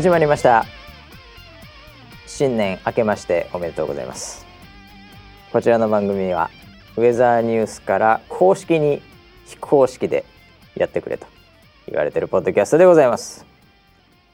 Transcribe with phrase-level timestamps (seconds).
[0.00, 0.64] 始まりました。
[2.26, 4.46] 新年明けましておめでとうございます。
[5.52, 6.48] こちらの番組は
[6.96, 9.02] ウェザーニュースから公式に
[9.44, 10.24] 非公式で
[10.74, 11.26] やってくれと
[11.86, 13.44] 言われてるポッドキャストでございます。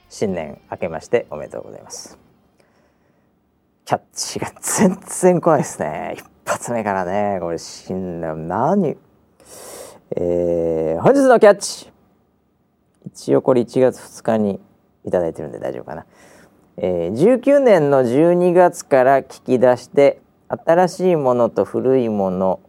[0.09, 2.16] 新年明けましておめでとうございます。
[3.85, 6.15] キャッチが全然怖いですね。
[6.16, 7.41] 一発目からね。
[7.41, 8.96] これ新年何？
[10.15, 11.91] えー、本日のキャッチ。
[13.05, 14.60] 一応これ1月2日に
[15.06, 16.05] いただいてるんで大丈夫かな、
[16.77, 22.60] えー、19年の12月から聞き出して新しいものと古いもの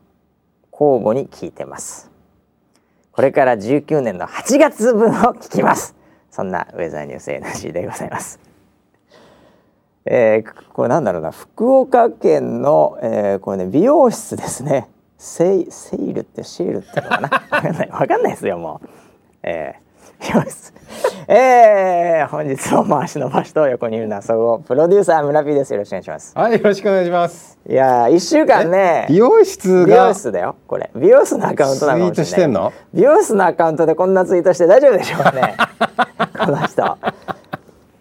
[0.72, 2.12] 交互に聞いてます。
[3.12, 5.96] これから19年の8月分を聞きます。
[6.30, 8.40] そんなウェザーニュース NC でございます。
[10.06, 11.32] えー、これなんだろうな。
[11.32, 14.88] 福岡県の、えー、これね美容室ですね。
[15.18, 17.30] セイセイルってシールってのかな？
[17.50, 17.90] わかんない。
[17.90, 18.90] わかんないですよもう。
[19.42, 19.87] えー
[21.30, 25.74] えー、本日も回しの場所と横にいるのは総合プロデューサー村 P です。
[25.74, 26.34] よろしくお願いします。
[26.38, 27.58] はいよろしくお願いします。
[27.70, 29.06] いや一週間ね。
[29.10, 30.90] 美容室美容室だよこれ。
[30.96, 32.72] 美容室のアカウントなのツイートしてんの？
[32.94, 35.56] 美容室のアカウントでこんなツイートして大丈夫でしょうかね。
[36.40, 36.98] この人。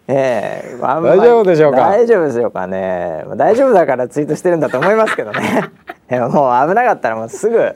[0.09, 1.79] えー、あ大丈夫でしょうか？
[1.81, 3.25] 大丈夫でしょうかね。
[3.35, 5.65] 大丈夫だからツイートしてるんだと思いますけどね。
[6.09, 7.75] もう危なかったらもうすぐ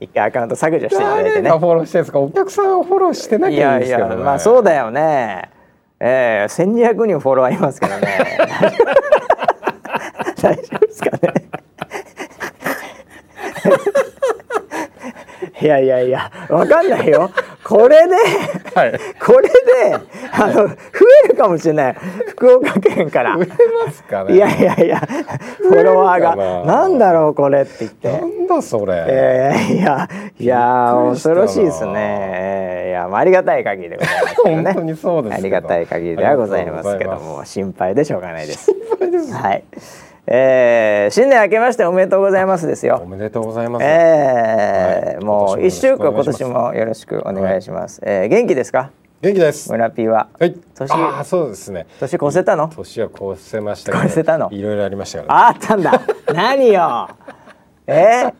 [0.00, 1.50] 一回アカウント削除していただいてね。
[1.50, 2.18] フォローしてんですか？
[2.18, 5.50] お客さんをフォローしてなきゃいいですけど、ね、いやいやまあそうだよね。
[6.00, 8.18] ええー、千二百人フォロワーいますからね。
[10.40, 11.32] 大丈夫ですかね？
[15.60, 17.30] いやいやいや、わかんないよ。
[17.62, 18.14] これで、
[18.74, 19.52] はい、これで、
[20.32, 20.74] あの、増
[21.26, 21.96] えるかもしれない。
[22.40, 23.36] 福岡県から。
[23.36, 23.46] 増え
[23.84, 24.34] ますかね？
[24.34, 24.98] いやいやいや、
[25.58, 26.88] フォロワーが、な？
[26.88, 28.18] んだろう、これって言って。
[28.18, 29.04] なんだそれ？
[29.06, 30.08] えー、いや、
[30.38, 32.86] いや、恐ろしいですね。
[32.88, 34.72] いや、ありがたい限りでございますけどね。
[34.72, 35.34] 本当にそうです。
[35.34, 38.72] ありがたい限りではございますけども、心配でしょうがないです。
[38.72, 39.34] 心配です。
[39.34, 39.64] はい。
[40.32, 43.02] えー、新年明けましておめでとうございますですよ。
[43.04, 43.84] おめでとうございます。
[43.84, 48.00] えー、はい、もう一週間今年もよろしくお願いします。
[48.02, 48.92] はい、えー、元気ですか？
[49.22, 49.70] 元気です。
[49.70, 50.28] 村ピーは。
[50.38, 50.54] はい。
[50.74, 51.86] 年あそうですね。
[52.00, 52.68] 年越せたの？
[52.74, 54.48] 年は越せました越せたの？
[54.50, 56.00] いろいろありましたから、あったんだ。
[56.32, 57.08] 何よ？
[57.86, 58.32] え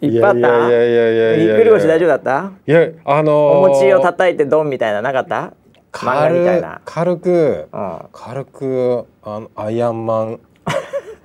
[0.00, 0.38] ー、いっぱいあった。
[0.38, 2.52] いやいやいやいやぎっくり腰大丈夫だった？
[2.66, 5.52] いやあのー、お餅を叩いてドンみたいななかった？
[5.92, 10.40] 軽軽く、うん、軽くあのアイアンマン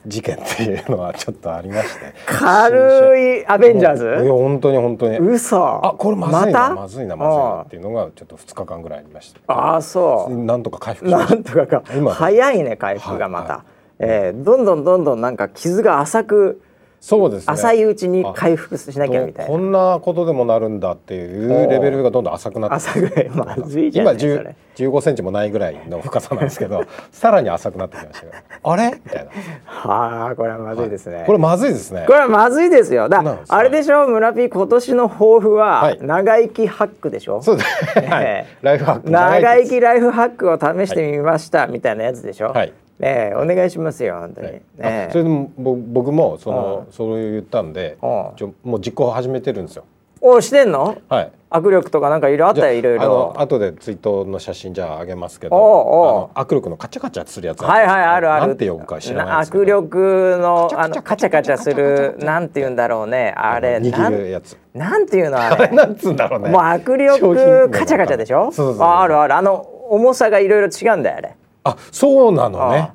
[0.10, 2.14] 事件っていうのはちょっとありまして。
[2.26, 5.18] 軽いアベンジャーズいや本当に本当に。
[5.20, 5.86] 嘘。
[5.86, 10.36] あこれまずいな、ま、まずいなまずいなっていうのがちょっと2日間ぐらいありましたああそう。
[10.36, 11.84] なんとか回復なんとかか。
[12.12, 13.64] 早いね回復がまた、は
[14.00, 14.04] い。
[14.04, 16.62] はい、えー、どんどんどんどんなんか傷が浅く
[17.00, 19.52] そうです、ね、浅いうちに回復しなきゃみたいな。
[19.52, 22.76] こんなことでもなるんだっていうレベルがどんどん浅くなって。
[22.76, 28.28] 浅くまずいじゃない今15センチもないぐらいの深さなんですけど さらに浅くなってきました
[28.70, 29.32] あれみたいな。
[29.66, 32.04] はあこれはまずいですね、はい、これまずいですね。
[32.08, 33.10] これはまずいですよ。
[33.10, 42.50] だあれでしょ村ピー今年の抱負は長生きハックでしょ、そうです、はい、ライフハック長生きライフハックを試してみました、みたいなやつでしょ？
[42.50, 49.86] はいねお願いしますよ本当に、ね、それでも僕もそのそう言ったんでちょもう実行始めてるんですよ。
[50.22, 50.98] おしてんの？
[51.08, 51.32] はい。
[51.50, 52.68] 握力とかなんかいろいろあった？
[52.68, 53.34] よいろいろ。
[53.38, 58.48] あとでツイートの写真じゃあげますけどお握力のカチャカチャするやつはいはいあるある。
[58.48, 68.52] なんて呼ぶか知らない握力のあのカチャカチャするなんて言うんだろうねあれ握るやつなんていうのあれなんつうんだろうねもう握力カチャカチャでしょ
[68.82, 69.56] あるあるあの
[69.90, 72.92] 重さがいろいろ違うんだよあれあそうなのね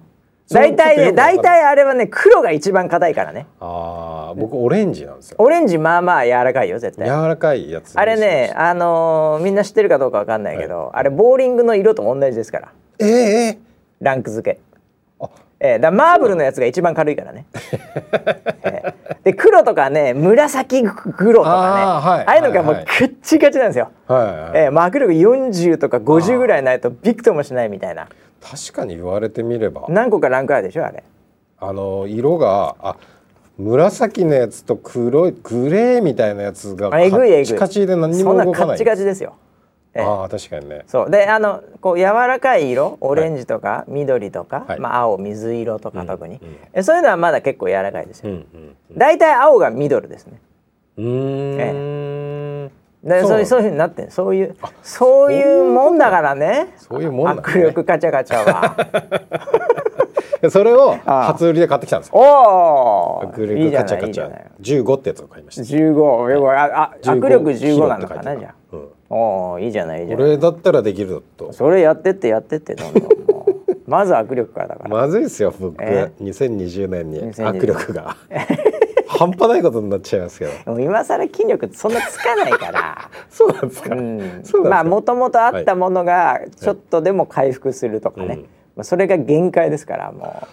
[0.51, 3.47] 大体ね大体あれはね黒が一番硬いからね。
[3.61, 5.37] ああ僕オレンジなんですよ。
[5.39, 7.07] オレンジまあまあ柔らかいよ絶対。
[7.07, 12.73] 柔らかいやつあれねあのー、みんな知ってるかどうかわかんないけど、はい、あれボーリングの色と同じですから。
[12.99, 13.57] ええー、
[14.05, 14.61] ランク付け
[15.61, 17.47] えー、だマーブルのやつが一番軽いからね。
[17.55, 23.91] えー、で黒とかね紫黒とかねあはい、ああいうのがもうくっちかちなんですよ。
[24.07, 28.09] はいはい、えー、握力40とか50ぐらいないとびくともしないみたいな。
[28.43, 31.03] 確かに言われてみれば何個かランクあるでしょあれ。
[31.59, 32.97] あの色があ
[33.57, 38.77] 紫のやつと黒いグレーみたいなやつがカッチカチで何にも動かない。
[38.77, 39.35] カチカチですよ。
[40.03, 48.77] ああ確かにねそうであのこう柔らかい色オレンジとか、はい、緑とか、はい、まあ、青水色とか特に、うんうん、そういうのはまだ結構柔らかいですよ、うんうん
[49.25, 50.41] 青がミドルですね
[50.97, 52.71] うんええ
[53.05, 58.77] でそういうそういうふうになってそういうそういうもんだからねそういうもん、ね、握力カチャカチャは
[60.51, 62.15] それを初売りで買ってきたんですよ。
[62.17, 63.33] おお。
[63.33, 64.51] 握力カチャカチャ。
[64.61, 65.63] 十五ってやつを買いました。
[65.63, 66.27] 十五。
[66.51, 68.77] あ、あ、握力十五なのかなじゃあ。
[68.77, 70.27] おおいいじゃないいいじゃない。
[70.27, 71.53] 俺だったらできると。
[71.53, 73.09] それやってってやってってどんどん
[73.87, 74.89] まず握力からだから。
[74.91, 78.17] まずいですよ僕、え2020年に2020握力が。
[79.07, 80.81] 半端ないことになっちゃいますけど。
[80.81, 83.11] 今更筋力そんなつかないから。
[83.31, 84.01] そうなんですか、うん。
[84.01, 84.69] そうなんですか。
[84.69, 88.47] まあもともとあったものがちょっとでも回復するとかね、うん
[88.77, 90.47] まあ、それが限界ですからも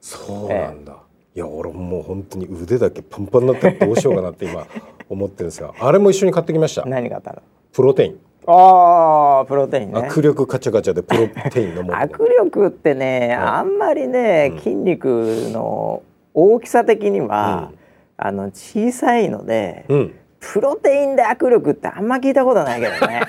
[0.00, 0.96] そうなんだ、
[1.34, 4.66] いや俺もう本当に腕だけパンパンになってどうしようかなって今
[5.08, 6.82] 思ってるんですがあれも一緒に買ってきました。
[6.82, 7.42] う 何があったの？
[7.74, 8.20] プロテイン。
[8.46, 10.00] ああプロテインね。
[10.00, 14.58] 握力カチャカチャでプロテイン飲もう握力ってね、あんまりね、うん。
[14.58, 15.06] 筋肉
[15.52, 16.02] の
[16.34, 17.72] 大きさ的には、
[18.16, 20.14] あの小さいので、うん。
[20.38, 23.22] プロテインで握力ってあんま聞いたことないけどね。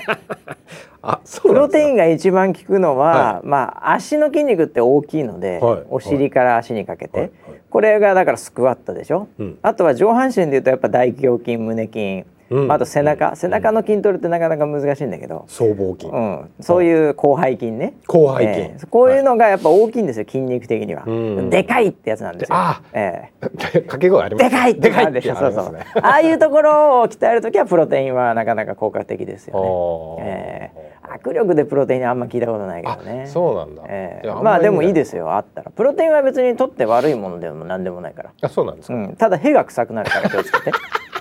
[1.02, 5.84] あそうプロテインが一番効くのは、はまあ足の筋肉って大きいので、はい。
[5.90, 7.30] お尻から足にかけて、はい。
[7.50, 7.60] はい。
[7.70, 9.58] これがだからスクワットでしょ、うん。
[9.62, 12.72] あとは上半身でいうとやっぱ大胸筋胸筋、うん。
[12.72, 17.94] あと背中、背中の筋トレってなかなか難しいんだけど、僧帽筋、うん、そういう広背筋ね。
[18.10, 18.86] 広背筋、ええ。
[18.90, 20.26] こういうのがやっぱ大きいんですよ。
[20.28, 21.50] 筋肉的には、うん。
[21.50, 22.56] でかいってやつなんですよ。
[22.56, 25.78] あえ掛け声ありますえでかいってでかいってそうそう。
[25.96, 31.18] あああいうところを鍛える時はプロテインはなかなか効果的ですよね、ええ。
[31.24, 33.24] 握力でプロテインあんま聞いたことないけどね。
[33.26, 33.84] あそうなんだ。
[33.88, 34.26] ええ。
[34.26, 35.34] いやあんまあでまりねもいいですよ。
[35.34, 35.72] あったら。
[35.72, 40.72] プロテインは別に取って悪いものでも何でもないから、あそうなんですか、うん、ただへが臭くなるから気をつけて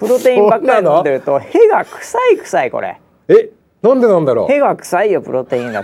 [0.00, 2.98] プロテインばっかり飲んでるとへが臭い臭いこれ。
[3.28, 3.50] え？
[3.82, 4.52] なんでなんだろう？
[4.52, 5.82] へが臭いよプロテインが。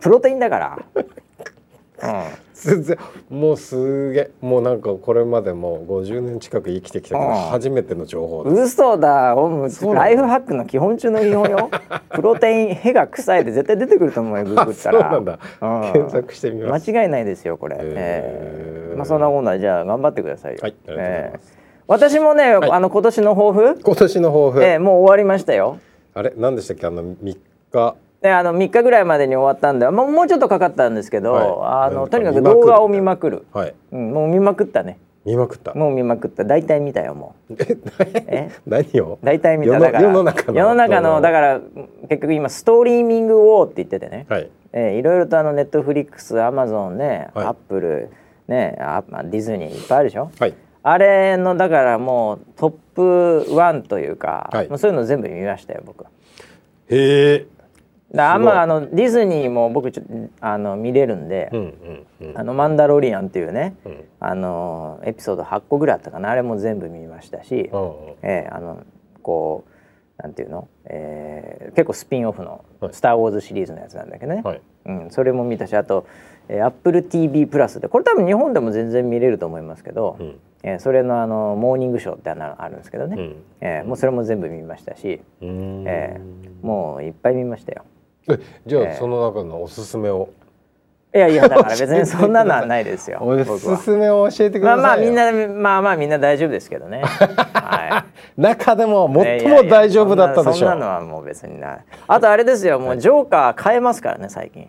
[0.00, 2.22] プロテインだから、 うん。
[2.54, 2.98] 全然
[3.28, 4.30] もうすげえ。
[4.40, 7.34] もうなんかこれまでもう50年近く生きてきたけどうん。
[7.50, 9.94] 初めての情報ですうなの？
[9.94, 11.70] ライフハックの基本中の基本よ。
[12.14, 15.38] プロテインへが臭いで絶対出てくると思うよググあったそうらなんだ。
[15.60, 15.92] うん。
[15.92, 16.90] 検索してみます。
[16.90, 17.82] 間違いないですよこれ、へー。
[17.82, 20.58] ええまあそんなもんだじゃあ頑張ってくださいよ。
[20.62, 21.50] はいありがとうございます。
[21.50, 21.55] ええ
[21.88, 22.70] 私もね、はい。
[22.70, 25.78] あの今年の抱負、今年の抱負、ええもう終わりましたよ。
[26.14, 26.32] あれ？
[26.36, 26.86] 何でしたっけ？
[26.86, 27.38] あの3
[27.72, 27.96] 日。
[28.22, 31.86] であの3日ぐらいまでに終わったんでもうもうちょっとかかったんですけど、はい。
[31.86, 33.74] あのとにかく動画を見まくる、はい。
[33.92, 34.98] うん、もう見まくったね。
[35.24, 35.74] 見まくった。
[35.74, 36.44] もう見まくった。
[36.44, 37.54] 大体見たよもう。
[37.58, 39.00] え何？
[39.02, 39.18] を？
[39.22, 39.74] 大体見た。
[39.74, 40.58] 世のだから世の中の。
[40.58, 41.60] 世の中のだから
[42.08, 44.50] 結局今 streaming war って言っててね、はい。
[44.72, 47.46] えーいろいろとあのネットフリックスアマゾンね、はい。
[47.46, 48.10] アップル
[48.48, 50.30] ねあまあディズニーいっぱいあるでしょ。
[50.38, 50.54] はい
[50.88, 54.68] あれのだからもうトップ1というか、はい。
[54.68, 56.04] もうそういうの全部見ましたよ僕。
[56.04, 57.46] へえ。
[58.14, 60.02] だあんまあのディズニーも僕ちょ
[60.40, 61.58] あの見れるんで、うん
[62.20, 62.38] うんうん。
[62.38, 64.04] あのマンダロリアンっていうね、うん。
[64.20, 68.14] あのエピソード8個ぐらいあったかなあれも全部見ましたし、うんうん。
[68.22, 68.84] えーあの
[69.24, 74.60] こうなんていうの、えー結構スピンオフのはい「スター・ウォーズ」シリーズのやつなんだけどね、はい。
[74.86, 76.06] うん、それも見たしあと、
[76.48, 83.36] えー、AppleTV プラスでこれ多分日本でも全然見れると思いますけど、うんえーそれのあのモーニングショーってあのあるんですけどね、うん。
[83.60, 85.84] えーもうそれも全部見ましたし、うーん。
[85.86, 87.84] えーもういっぱい見ましたよ。
[88.28, 88.94] えじゃあ、えー。
[88.96, 90.28] その中のおすすめを。
[91.14, 93.38] いやいやだから別に そんなのはないですよお。
[93.58, 97.02] すすめを教えてくださいまあまあみんよなまあまあみんな大丈夫ですけどね。
[97.54, 98.04] は
[98.36, 98.40] い。
[98.40, 101.78] 中でもいやい最やも大丈夫だったでしょそんなそんなのはもう別にない。
[102.08, 104.68] あとあれですよもうジョーカー変えますからね最近。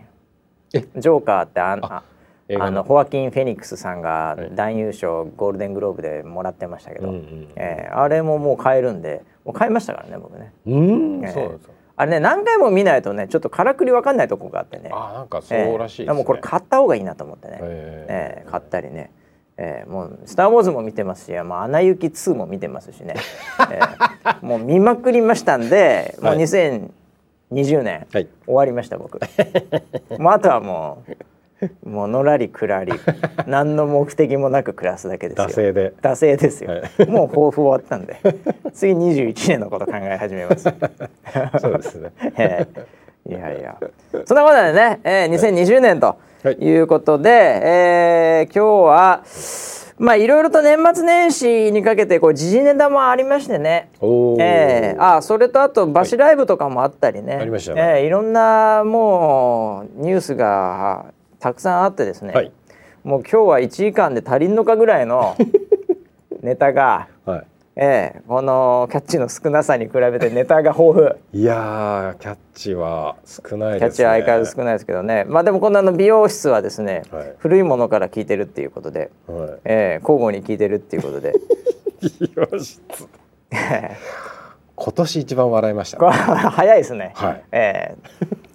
[0.75, 0.85] え？
[0.95, 2.03] ジョーカーってあんあ
[2.59, 4.49] あのホアキン・フェニックスさんがはい。
[4.55, 10.53] 男優賞ゴールデングローブでもらってましたけど、うんうんえーあれももう変えるんでもう変えましたからね僕ね。
[10.65, 10.73] うー
[11.21, 11.73] ん、えーそうなんですか。
[11.99, 14.89] あれね何回も見ないとねちょっとからくり分かんないとこがあってね。
[14.93, 18.47] あなんかそうらしいですね、えーもうこれ買った方がいいなと思ってね、ええ。
[18.47, 19.09] ー買ったりね、
[19.57, 23.15] えーもう「スター・ウォーズ」も見てますし「まあ、アナ雪2」も見てますしね、
[23.71, 26.37] えーもう見まくりましたんでもうはい。
[26.39, 28.27] 2020年、はい。
[28.45, 29.19] 終わりました僕。
[30.19, 31.11] もうあとはもう
[31.85, 32.93] もうのらりくらり。
[33.47, 35.47] 何の目的もなく暮らすだけですよ。
[35.47, 35.93] 惰性で。
[36.01, 38.17] 惰性ですよ、は もう抱負終わったんで。
[38.73, 40.63] 次21年のこと考え始めます。
[41.59, 42.11] そうですね。
[42.37, 43.29] ええ。
[43.29, 43.75] いやいや。
[44.25, 46.53] そんなことでね、えー、2020年とはい。
[46.55, 49.23] いうことで、えー今日は
[49.99, 53.89] まあいろいろと年末年始にかけてこう時事ネタもありましてね。
[54.39, 57.81] えー、あそれとあとバシライブとかもあったりね、ありましたね。
[57.81, 61.05] えーいろんなもうニュースが
[61.39, 62.51] たくさんあってですね、はい。
[63.03, 65.35] もう今日は1時間で足りんのかぐらいの
[66.41, 67.43] ネタが、は
[67.79, 71.05] えーこのキャッチの少なさに比べてネタが豊富。
[71.33, 73.79] いいやーキャッチは少ないですね。
[73.79, 75.25] キャッチは相変わらず少ないですけどね。
[75.27, 77.33] まあでもこんなの美容室はですね、はい。
[77.37, 81.33] 古いものから聞いてるっていうことで、はえー交互に聞いてるっていうことで。
[82.01, 82.81] い 美容室。
[84.75, 85.97] 今年一番笑いました。
[85.97, 87.43] これ早いですね、はい。
[87.51, 87.95] え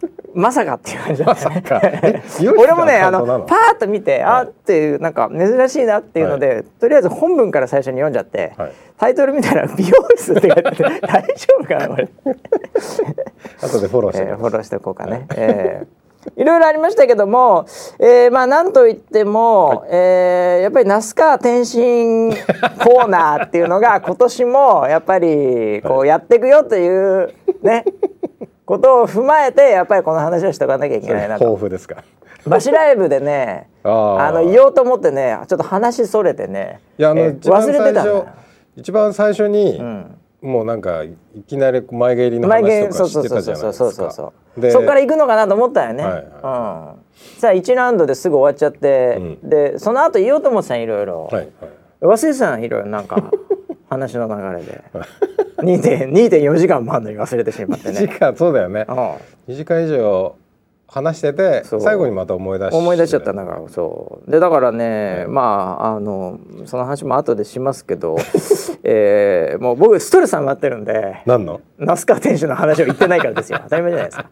[0.05, 2.23] ーまさかっていう感じだったね
[2.59, 3.25] 俺もねあの？
[3.25, 8.73] のパーッと見て、あーっていうなんか珍しいなっていうので、とりあえず本文から最初に読んじゃって、はい。
[8.99, 12.09] タイトル見たら美容室って書いてて大丈夫かなこれ、
[13.63, 16.03] 後でフォローしてえーフォローしておこうかね、えー
[16.37, 17.67] いろいろありましたけども、
[17.99, 27.85] えー、まあなんといっても、はい、えー、やっぱり那須川天心コーナーっていうのが今年もやっぱりこうやっていくよというね
[28.65, 31.45] ことを踏まえてやっぱりこの話をしておかなきゃいけないなと。
[31.45, 32.05] 豊富ですか。
[32.47, 38.05] バシライブでね あの言おうと思ってねちょっと話それてねいやあの、忘れてた
[38.77, 41.15] 一番最初に、うんもうなんかい
[41.47, 44.11] きなり前蹴りの話とかしてたじゃないですか。
[44.11, 44.33] そ
[44.81, 46.05] こから行くのかなと思ったよね。
[46.05, 46.31] はいはい、うん。
[47.39, 51.29] さあ1ラウンドですぐ終わっちゃって、うん、でその後言おうと思ってたいろいろ。
[51.31, 51.49] はいはい、
[52.03, 53.23] 忘れてたいろいろなんか
[53.93, 54.85] 話の流れで。
[55.63, 57.95] 2.4時間もあるのに忘れてしまってね。
[57.95, 58.85] 時間そうだよね。
[59.49, 60.35] 2時間以上
[60.89, 64.31] 話してて最後にまた思い出し思い出しちゃったなんかそう。
[64.31, 68.17] でだからね、まああのその話も後でしますけど、
[68.85, 71.61] えー、もう僕ストレス溜まってるんで何の？
[71.79, 73.61] 那須川天主の話を言ってないからですよ。
[73.63, 74.27] 当たり前じゃないですか。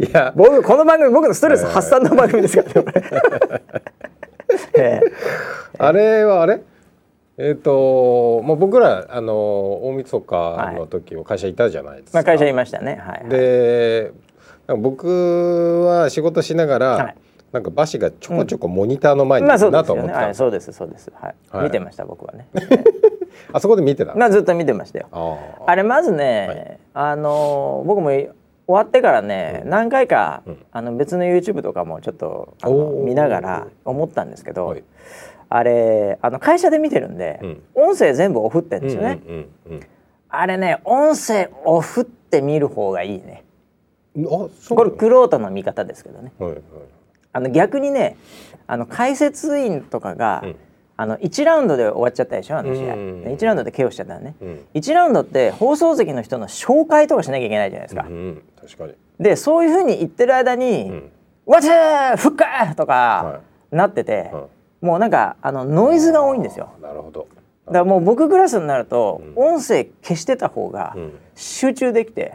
[0.00, 0.32] いや。
[0.36, 2.92] 僕この番組僕のストレス発散の番組ですからね、
[4.76, 6.60] えー、あれはあれ？
[7.36, 9.34] えーとまあ、僕らあの
[9.88, 14.12] 大晦日の時は会社いたじゃないですか、まあ、会社いましたね、はい、で
[14.68, 17.16] 僕は仕事しながら、はい、
[17.52, 22.48] なんか馬氏がちょこちょこモニターの前にいるなと思ってた、そうですそうです、はい、はい、見てました僕はね。
[23.52, 25.38] あそこで見てたまあずっと見てましたよ。
[25.66, 28.30] あれまずね、はい、あの僕も終
[28.66, 32.54] わってからね、うん、何回か、うん、あの別の YouTube とかもちょっと
[33.04, 34.76] 見ながら思ったんですけど、
[35.48, 39.20] あれあの会社で見てるんで、うん、音声全部オフってんですよね、
[40.28, 43.44] あれね音声オフって見る方がいいね。
[44.16, 46.60] あこれクロートの見方ですけどね、はいはい、
[47.32, 48.16] あの逆にね
[48.66, 50.56] あの解説員とかが、うん、
[50.96, 58.92] あの1ラウンドで終わっちゃったでしょあの試合、うん、1ラウンドで KO しちゃったね、うん、1ラウンドって放送席の人の紹介とかしなきゃいけないじゃないですか、うん、確かに。
[59.18, 61.02] でそういうふうに言ってる間に
[61.46, 63.40] 「わ、うん、ちゃフッカとか
[63.72, 64.42] なってて、はい、
[64.84, 66.68] もうなんかあのノイズが多いんですよ。
[66.82, 67.26] なるほど。
[67.66, 70.94] だからもう僕クラスになると、音声消してた方が
[71.34, 72.34] 集中できて、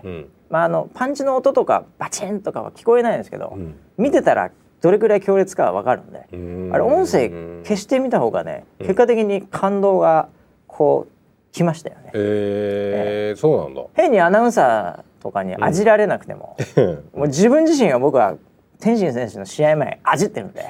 [0.50, 4.50] まあ、あのパンチの音とかバチンとかは聞こえないんですけど、うん、見てたら
[4.82, 7.30] どれくらい強烈かは分かるんであれ音声
[7.64, 10.30] 消してみた方がね結果的に感動が
[10.66, 11.12] こう
[11.52, 12.12] きましたよね。
[12.14, 12.22] えー、
[13.30, 13.84] えー、そうなんだ。
[13.94, 16.86] 変にアナウンサーとかに味られなくても、うん、
[17.20, 18.36] もう自分自身は僕は
[18.82, 20.66] 天心選手の試合前味ってるんで。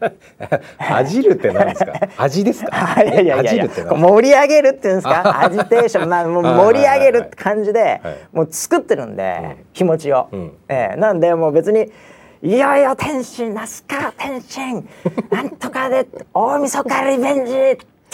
[0.78, 1.92] 味るって何ですか？
[2.18, 3.02] 味ですか？
[3.02, 3.68] いやいやいやいや。
[3.68, 5.42] 盛り上げるっていうんですか？
[5.44, 8.00] アジテーションまあもう盛り上げるって感じで、
[8.32, 11.90] もう作ってるんで、うん、気持ちを、うん、えー、なんでもう別に
[12.42, 14.88] いよいよ天心那須川天心
[15.30, 17.52] なんとかで大晦日リベンジ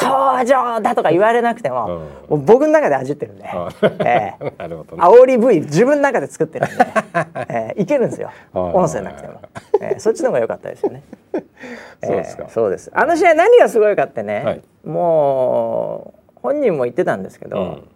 [0.01, 6.75] 登場だとか言われなくても、もう僕の中で味ってるんで、えー、 なるほど、ね、煽り V 自分の中で作ってるんで、
[7.49, 8.31] えー、いけるんですよ。
[8.55, 9.41] 音声なくても、
[9.81, 11.03] えー、そっちの方が良かったですよね。
[12.03, 12.91] そうですか、えー、そうです。
[12.95, 17.89] あの試合何がすごいかってね、はい、もう本人も言ってたんですけど、うん、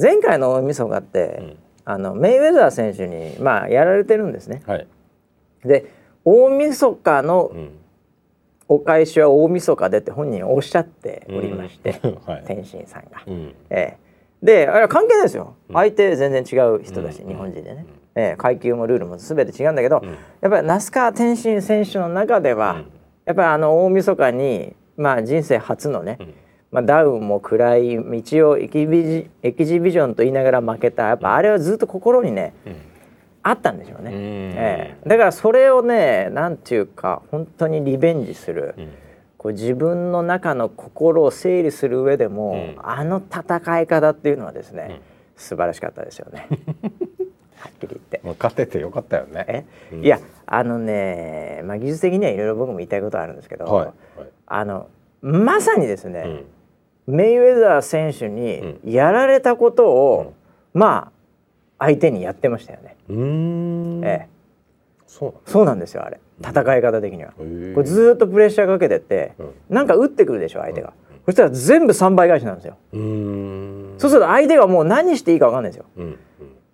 [0.00, 4.86] 前回の大晦日って、うん、あのメイウェザー選手にまあやられてるんですね、はい、
[5.64, 5.86] で
[6.24, 7.83] 大晦日の、うん
[8.68, 13.22] お返しは大晦日でって本人おっしゃっておりまして、う んはい、天心さんが。
[13.26, 15.54] うん、えー、であれは関係ないですよ。
[15.72, 20.02] 相手全然違う人だし、日本人でね、えー、階級もルールも全て違うんだけど、
[20.40, 22.84] やっぱり那須川天心選手の中では、
[23.24, 26.18] やっぱりあの大晦日に、まあ、人生初のね、
[26.70, 32.52] まあ、ダウンも暗い道をエキビジエキジビジョンと言いながら負けたやっぱあれはずっと心にね、
[33.44, 38.92] あったんでしょうね、えー、だからそれをねなんていうか本当にリベンジする、うん、
[39.36, 45.00] こう自分の中の心を整理する上でも、うん、あの戦い方っていうのはですね、うん、
[45.36, 46.48] 素晴らしかったですよね。
[47.58, 48.20] はっきり言って。
[48.38, 49.66] 勝ててよかったよね。
[49.92, 54.88] うん、いやあのね、まあ、技術的にはいろいろ僕も言いたいことあるんですけど、はいはい、あの
[55.20, 56.44] まさにですね、
[57.06, 60.32] メイウェザー選手にやられたことを、
[60.72, 61.13] まあ
[61.78, 62.96] 相手にやってましたよね。
[64.06, 64.28] ええ、
[65.06, 66.20] そうそうなんですよあれ。
[66.40, 67.32] 戦い方的には。
[67.32, 70.92] これずっとプレッシャーかけてって、うん、なんか打ってくるでしょ相手が。
[71.10, 72.76] うん、そしたら全部3倍返しなんですよ。
[73.98, 75.86] そうすると相手がもう何していいか分かんないですよ。
[75.96, 76.18] うん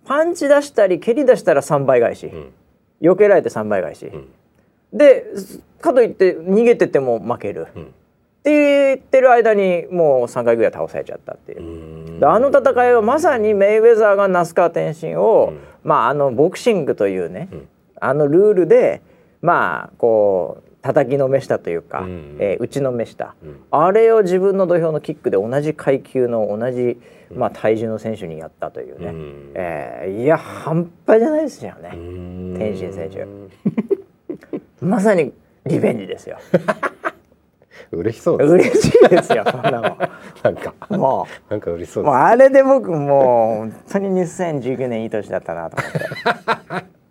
[0.03, 2.29] パンチ出したり蹴り出したら3倍返し、
[3.01, 4.11] 避けられて3倍返し、
[4.91, 5.25] で
[5.79, 7.67] かといって逃げてても負ける。
[8.41, 12.25] って言ってる間にもう3回ぐらい倒されちゃったっていう。
[12.25, 17.49] あの戦いはまさにメイウェザーが那須川天心を、まああのボクシングというね、
[17.99, 19.01] あのルールで
[19.41, 22.37] まあこう叩きのめしたというか、うん。
[22.39, 23.59] えー打ちのめした、うん。
[23.69, 26.99] あれを自分の土俵のキックで同じ階級の同じ、
[27.31, 29.51] まあ、体重の選手にやったというね、うん。
[29.53, 33.25] えーいや半端じゃないですよね、天天心選手。
[34.83, 35.31] まさに
[35.67, 36.39] リベンジですよ
[37.91, 47.01] 嬉しそうです嬉しいですよそんななんかもんもなんか嬉しそうもうあれで僕もう本当に2019年いい年だったなと思って。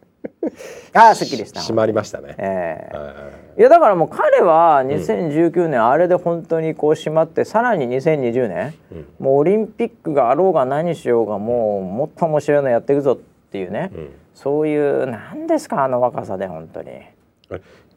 [0.92, 1.60] ああすっきりした。
[1.60, 2.96] 締まりましたね、ええ。
[2.96, 3.14] は
[3.58, 9.06] いやだからもう彼は2019年あれで本当にこう締まってさらに2020年、うん。
[9.18, 13.16] もうオリンピックがあろうが何しようがもうもっと面白いのやっていくぞっ
[13.50, 14.10] ていうね、うん。
[14.34, 16.90] そういう何ですかあの若さで本当に。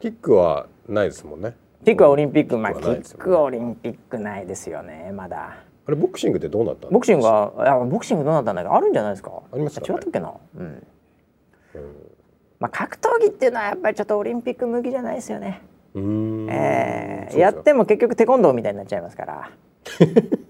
[0.00, 5.56] キックはないですもんねキックはオリンピック、まあキキックオリンピックないですよねまだ。
[5.86, 8.70] あれボクシングってどうなったんボクシングはあボクシングどうなったんだっけ？
[8.70, 9.32] あるんじゃないですか。
[9.52, 9.92] ありましたか？
[9.92, 10.32] ね違ったっけな？
[10.56, 10.86] うん。
[11.74, 11.94] うん
[12.60, 15.60] まあ格闘技っていうのはやっぱりちょっとオリンピック向きじゃないですよね。
[15.94, 16.00] う
[16.50, 19.50] えーやっても結局テコンドーみたいになっちゃいますから。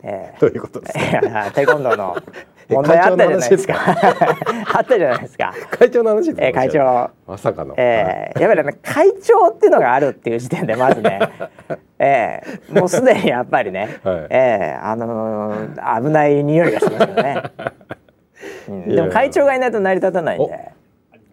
[0.03, 1.51] え どういうことですか？
[1.53, 2.17] テコンドーの
[2.69, 3.75] え問題あったじゃないですか。
[4.75, 5.53] あったじゃないですか。
[5.71, 6.45] 会長の話ですか？
[6.47, 7.11] えー、会長。
[7.27, 11.21] まさかの、えー、やっぱりね会長っていうのがあるっていう時点でまずね、
[11.99, 14.27] えー、もうすでにやっぱりね、はい。
[14.31, 17.43] えー、あのー危ない匂いがしますよね、
[18.87, 20.73] でも会長がいないと成り立たないんで。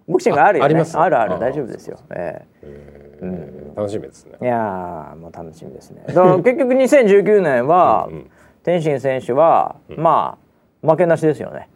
[0.08, 0.84] ボクシングあるよね。
[0.96, 1.36] ああるある。
[1.36, 4.34] あ大丈夫ですよ、ええー楽しみですね。
[4.40, 6.04] ー、いやーもう楽しみですね。
[6.08, 8.32] だから 結局2019年はうんうん。
[8.64, 10.38] 天心選手は、ま
[10.84, 11.68] あ負けなしですよね。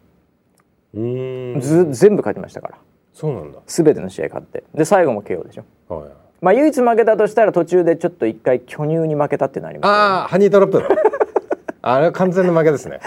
[0.94, 1.60] うーん。
[1.60, 2.78] ず全部勝ちましたから。
[3.12, 3.60] そうなんだ。
[3.66, 4.64] 全ての試合勝って。
[4.74, 5.64] で最後も KO でしょ。
[5.94, 6.10] はい
[6.42, 10.88] まあ唯一負けたとしたら途中でちょっと一回巨乳に負けたっていうのありますああハニートラップだ。
[11.82, 13.00] あれは完全な負けですね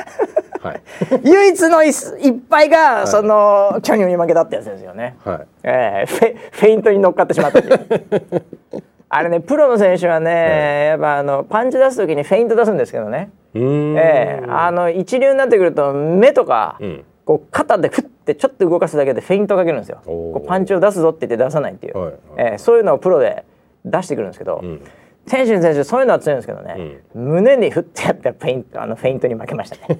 [0.62, 0.80] はい。
[1.24, 5.16] 唯一の一一敗が、その巨乳に負けたってやつですよね。
[5.24, 5.40] はい。
[5.62, 8.42] えーフェフェイントに乗っかってしまったっていう。
[9.10, 17.04] あれねプロの選手はね、やっぱあのパンチ出す時にフェイント出すんですけどね、えーあの一流になってくると目とか、うん。
[17.24, 19.98] こう肩でフッてちょっと動かすだけでフェイントかけるんですよ。
[20.04, 22.14] こうパンチを出すぞって言って出さないっていう、はいはい。
[22.38, 23.44] えーそういうのをプロで
[23.84, 24.80] 出してくるんですけど、うん
[25.28, 29.98] 天心選手そういうのは強いんですけどね、胸にフッてやったフェイントあのフェイントに負けましたね。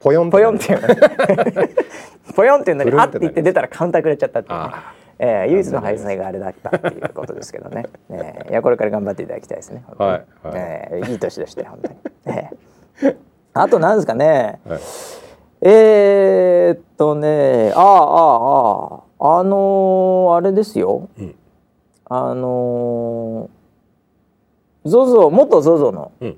[0.00, 0.88] ポヨンポヨンっていうの
[2.34, 4.64] ポヨンっていうのにあって言って出たらカウンターくれちゃったっていうね。
[4.72, 9.84] あ、えー、唯一の敗戦があれだったっていうことですけどね、 えー、いやこれから頑張っていただきたいですね。
[9.98, 10.22] はいはい。
[10.54, 13.16] えーいい年でしたよ本当に、えー。
[13.52, 14.60] あとなんですかね。
[14.66, 14.80] はい。
[15.62, 21.34] えー、っとねあああああああのー、あれですよ、うん。
[22.06, 23.59] あのー、
[24.84, 26.36] ZOZO 元 ZOZO のうん。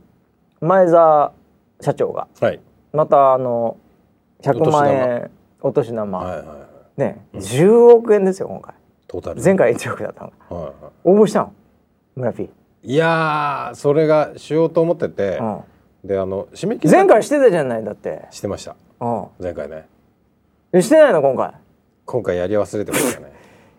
[0.61, 1.33] 前澤
[1.81, 2.61] 社長がはい。
[2.93, 3.77] またあの
[4.43, 6.19] 100万お円お年玉。
[6.19, 7.01] はいはいはい。
[7.01, 8.75] ね、10億円ですよ今回。
[9.09, 10.57] トータル前回1億だったのが。
[10.57, 11.53] はいは応募したの？
[12.15, 12.49] 村 P、い
[12.93, 18.77] いやーそれがしようと思ってて、うん、であの締め切り前回してたじゃないだって、してました。
[19.01, 19.87] う前回ね。
[20.77, 21.55] ん、してないの今回？
[22.05, 23.33] 今回やり忘れてましたね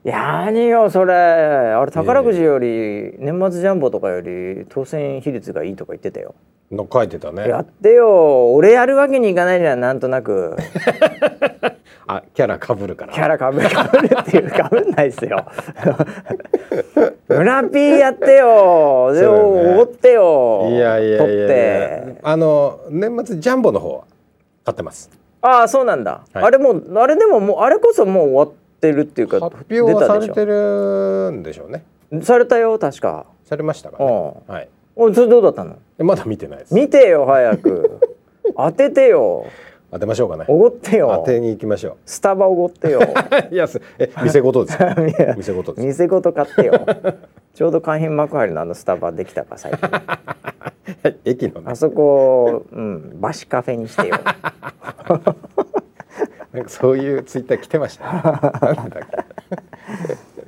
[0.06, 1.14] いや何よそれ。
[1.14, 6.36] あれ宝くじより年末ジャンボとかより当選比率がいいとか言ってたよ。
[6.72, 7.48] の書いてたね。
[7.48, 8.54] やってよ。
[8.54, 10.58] 俺やるわけにいかないじゃんなんとなく。
[12.06, 13.14] あキャラかぶるから。
[13.14, 15.46] キャラかぶるかぶるっていうかぶんないですよ。
[17.30, 19.14] 村 P やってよ。
[19.14, 20.68] でそうよねおごってよ。
[20.70, 24.04] いやいやいやあの年末ジャンボの方は
[24.66, 25.10] 買ってます。
[25.42, 26.44] ああそうなんだ、はい。
[26.44, 28.56] あれもうあれでももうあれこそもう終わ
[28.90, 31.86] ってるっていうか発表はされてるんでしょうね。
[32.22, 33.26] されたよ確か。
[33.46, 34.52] されましたかうねん。
[34.52, 34.70] はい。
[34.96, 35.78] おそれどうだったの？
[35.98, 36.74] でまだ見てないです。
[36.76, 38.00] 見てよ早く。
[38.58, 39.46] 当ててよ。
[39.92, 40.46] 当てましょうかね。
[40.48, 41.24] おごってよ。
[41.26, 43.00] 当てに行きましょスタバおごってよ。
[43.00, 43.04] う
[43.54, 44.78] いやすえ店ごとです。
[45.38, 45.86] 店ごとです。
[45.88, 46.74] 店ごと買ってよ。
[47.54, 51.16] ちょうど海浜幕張のあのスタバできたか最近。
[51.26, 51.68] 駅のね。
[51.68, 54.18] あそこうんバシカフェにしてよ
[56.64, 58.22] なんかそういうツイッター来てました、ね、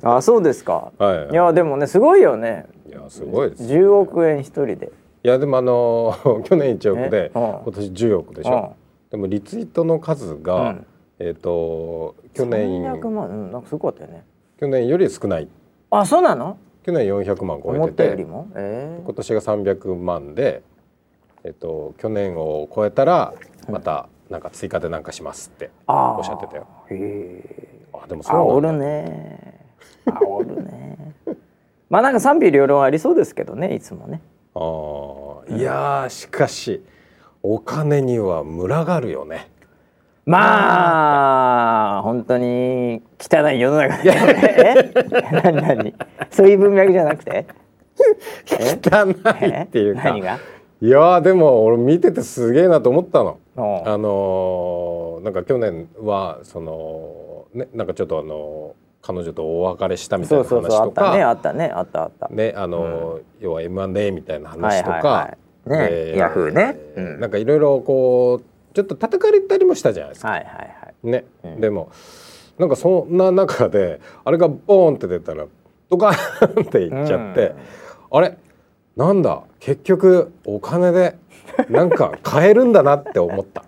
[0.02, 1.30] あそうですか、けはい。
[1.30, 2.66] いやでもねすごいよね。
[2.88, 4.90] いやすごいです10億円一人で。
[5.22, 7.38] いやでもあの 去年1億でえ？
[7.38, 7.42] うん。
[7.42, 8.72] 今年10億でしょ。
[9.10, 10.86] でもリツイートの数が、うん。
[11.18, 12.82] えっ、と去年。
[12.82, 14.24] 300万うんなんかすごかったよね。
[14.58, 15.48] 去年より少ない。
[15.90, 16.56] あそうなの？
[16.82, 17.92] 去年400万超思えてて。
[17.92, 18.48] ったよりも？
[18.54, 20.62] え今年が300万で
[21.44, 23.34] えっ、と去年を超えたら
[23.68, 26.66] またなんか追加でなんかしますっておっしゃってたよ。
[26.90, 28.84] ーへえあでもそうなんだ。
[28.84, 29.60] 煽るね。
[30.06, 31.14] 煽るね。
[31.88, 34.20] まあなんか賛否両論ありそうですけどねいつもね。
[34.54, 35.58] あー。
[35.58, 36.84] いやーしかし
[37.42, 39.48] お金には群がるよね。
[40.24, 44.92] まあ本当に汚い世の中でえ
[45.30, 45.94] 何何
[46.30, 47.46] そういう文脈じゃなくて。
[48.84, 49.06] 汚
[49.46, 50.38] いっていうか。
[50.82, 53.38] いやでも俺見ててすげえなと思ったの。
[53.56, 62.28] あのーなんか去年はそのねなんかちょっとあのー彼女とお別れしたみたいそうな話とそうそうあったねあかったねあったあった。
[62.28, 65.70] ねあのー要は M&A みたいなはい話とはいはかい。
[65.70, 66.74] ねでヤフーね。
[66.76, 67.20] えーうん。
[67.20, 70.28] なんかいろいろこうちょっと叩かれたりもしたじゃないですか。
[70.30, 70.64] はいはいは
[71.04, 71.06] い。
[71.06, 71.60] ね、うん。
[71.60, 71.90] でも
[72.58, 75.46] なんかそんな中であれがボーンって出たら
[75.88, 77.54] ドカーンっていっちゃって、
[78.10, 78.36] あれ？
[78.96, 79.42] なんだ？
[79.60, 81.16] 結局お金で
[81.68, 83.64] なんか買えるんだなって思った。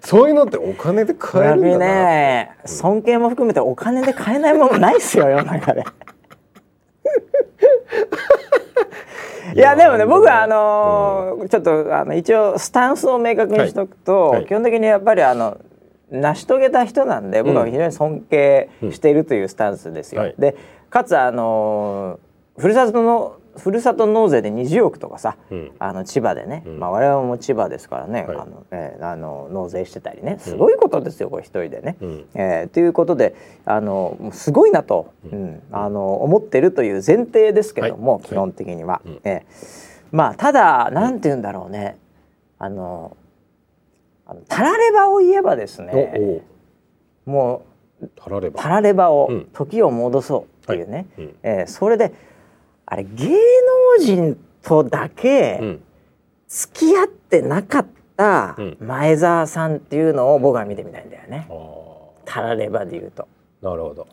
[0.00, 2.50] そういうのってお金で買えるんだな、ね。
[2.64, 5.84] 尊敬も含めてお金で買えないものないっすよ 世の中で。
[9.54, 14.38] いやでもね僕はあのーちょっとあの一応スタンスを明確にしとくと、はい。
[14.38, 14.46] はい。
[14.46, 15.58] 基本的にやっぱりあの
[16.10, 20.22] 成し遂げた人なんで僕は非常に尊敬しているというスタンスですよ。
[20.22, 20.34] はい。
[20.38, 20.56] で
[20.90, 25.72] かつあのーふるさとのふるさと納税で20億とかさ、うん。
[25.78, 26.78] あの千葉でね、ん。
[26.78, 28.36] まあ我々も千葉ですからね、はい。
[28.36, 31.96] あのえーあの納税してたりねすごいことですよ、これ一人でね。
[32.00, 32.24] うん。
[32.34, 35.62] えーということであのすごいなと、うん。
[35.72, 38.22] あの思ってるという前提ですけども、はい。
[38.22, 39.00] 基本的には。
[39.04, 39.20] うん。
[39.24, 41.96] えーまあただなんて言うんだろうね。
[42.58, 43.16] あの
[44.26, 46.42] あのたらればを言えばですおね
[47.26, 47.62] おも
[48.16, 48.60] たられば。
[48.60, 49.48] うたらればを、うん。
[49.52, 51.26] 時を戻そうっていうね、はい。
[51.26, 51.36] うん。
[51.42, 52.12] えーそれで
[52.86, 53.36] あれ芸能
[54.04, 55.82] 人とだけうん。
[56.48, 58.76] 付き合ってなかったうん。
[58.80, 61.48] 前澤さんっていうのを僕は見てみたいんだよね。
[62.24, 63.26] たらればで言うと。
[63.62, 64.06] なるほど。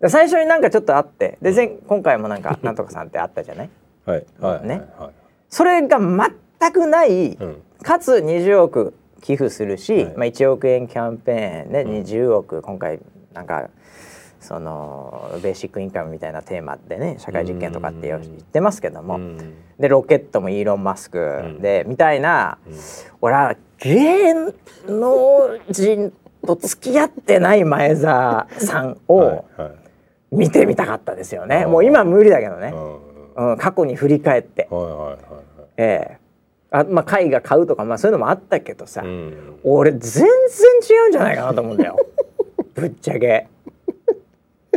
[0.00, 3.70] で最初になんかちょっとあってで前今回もなんか なんとかさんってあったじゃない？
[4.04, 4.82] はいはいね。
[4.98, 5.10] はい。
[5.48, 7.62] それが全くない、うん。
[7.82, 10.04] かつ20億寄付するし、はい。
[10.04, 11.90] まあ、1億円キャンペーンでうん。
[12.02, 12.98] 20億、今回
[13.32, 13.68] なんか
[14.46, 19.54] そのベーシックインカムみたいなテーマでね社会実験とかって言ってますけども、うん。
[19.80, 21.60] でロケットもイーロン・マスクん。
[21.60, 22.74] で、みたいな、うん。
[23.20, 24.34] 俺は芸
[24.86, 26.12] 能人
[26.46, 29.44] と付き合ってない前澤さんを、
[30.30, 31.66] 見てみたかったですよね。
[31.66, 32.72] もう今は無理だけどね、
[33.36, 34.68] うんうん、過去に振り返って、
[35.76, 35.82] え
[36.12, 36.18] え。
[36.70, 39.58] あまあ絵画買うとか、まあ、そういうのもあったけどさ、うん。
[39.64, 41.96] 俺全然違うんじゃないかなと思うんだよ。
[42.74, 43.48] ぶっちゃけ。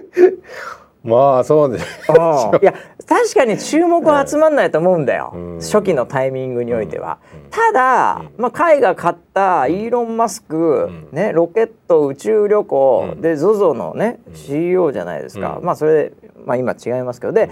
[1.04, 2.14] まあそうですう。
[2.14, 2.16] ん
[2.62, 2.74] いや
[3.08, 5.56] 確かに注目は集まんないと思うんだよ、うん。
[5.60, 7.18] 初期のタイミングにおいては。
[7.34, 7.50] うん。
[7.50, 8.44] ただ、うん。
[8.44, 11.08] まあ、絵画買ったイーロン・マスク、ん。
[11.12, 13.22] ね、ロケット宇宙旅行、うん。
[13.22, 15.66] で ZOZO のね CEO じゃないですか、うん。
[15.66, 16.14] まあそれで、
[16.46, 17.34] まあ、今違いますけど。
[17.34, 17.50] で、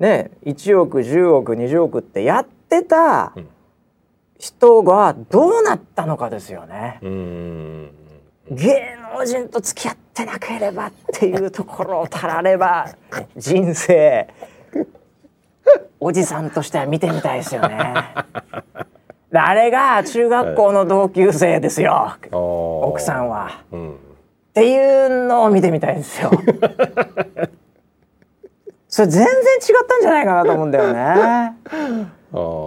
[0.00, 3.48] ね、1億10億20億ってやってたうん。
[4.36, 6.98] 人がどうなったのかですよね。
[7.02, 7.90] うん。
[8.50, 12.86] 芸能人と付き合ってなければっていうところをたられば
[13.36, 14.28] 人生
[15.98, 17.94] おじさんとしては見てみたいですよね。
[19.32, 23.62] であれが中学校の同級生ですよ、奥奥さんは。
[23.72, 23.94] うん。
[23.94, 23.96] っ
[24.52, 26.30] ていうのを見てみたいんですよ。
[28.88, 29.32] それ全然違っ
[29.88, 31.56] たんじゃないかなと思うんだよね。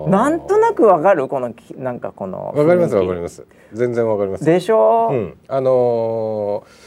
[0.09, 1.29] なんとなくわかる？
[1.29, 3.45] このきなんかこのわかりますわかります。
[3.71, 4.43] 全然わかります。
[4.43, 5.37] でしょ、うん。
[5.47, 6.86] あのー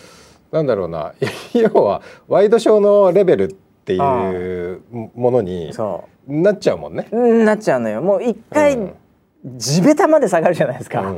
[0.53, 1.15] なんだろうな。
[1.55, 4.83] 要はワイドショーのレベルっていう
[5.15, 7.09] ものにそなっちゃうもんね。
[7.13, 8.03] うなっちゃうのよ。
[8.03, 8.95] もう一回、うん。
[9.57, 11.17] 地べたまで下がるじゃないですか、うん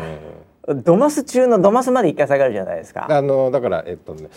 [0.85, 3.09] ドマス中のドマスまで一回下がるじゃないですか。
[3.11, 4.29] あのだからえっとね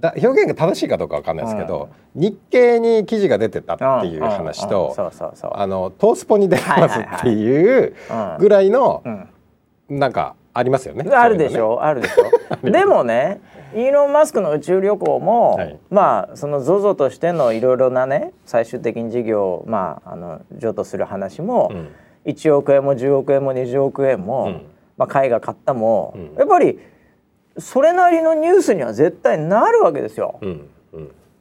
[0.00, 4.96] だ表現が正しいかどうかわかんないですけど、日経に記事が出てたっていう話うんうんうんと
[5.52, 9.28] あのトースポに出ますっていううんぐらいのうん。
[9.90, 11.08] なんかありますよね。
[11.12, 11.76] あるでしそういうのね。
[11.76, 12.66] ょ、あるでしょ。
[12.70, 13.40] でもね
[13.74, 15.78] イーロン・マスクの宇宙旅行も、はい。
[15.90, 21.88] まあその ZOZO としてのいろいろなね最終的に事業をまああの譲渡する話も、うん。
[22.26, 24.66] 1億円も10億円も20億円も、うん。
[24.98, 26.34] まあ、絵画買ったも、うん。
[26.36, 26.78] やっぱり
[27.58, 30.38] それなりのニュースには絶対なるわけですよ。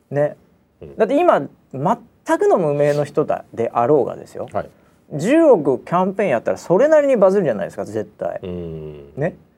[0.10, 0.38] ね。
[0.82, 0.96] うん。
[0.96, 1.42] だって今
[1.74, 4.48] 全くの無名の人だであろうがですよ。
[4.54, 4.70] はい。
[5.14, 8.40] 10億キャンペーンやったらそれなりにバズるじゃないですか絶対。
[8.44, 9.14] うん。
[9.16, 9.36] ね。
[9.44, 9.49] うん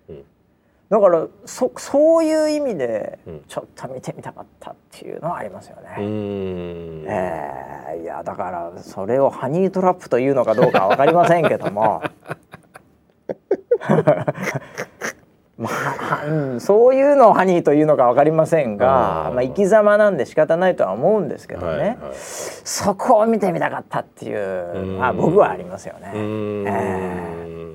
[0.92, 3.42] だからそそういう意味でうん。
[3.48, 5.96] ちょっと見てみたかったっていうのはありますよね。
[5.98, 7.06] うん。
[7.08, 12.02] えーいやだからそれをハニートラップというのかどうかは分かりませんけども。
[15.58, 21.98] まあはうんそういうのをハニーというのか分かりませんがまあ、生き様なんで仕方ないとは思うんですけどね、はいはい。
[22.16, 26.12] そこを見てみたかったっていうまあ僕はありますよね。
[26.16, 26.66] うん。
[26.68, 27.71] えだから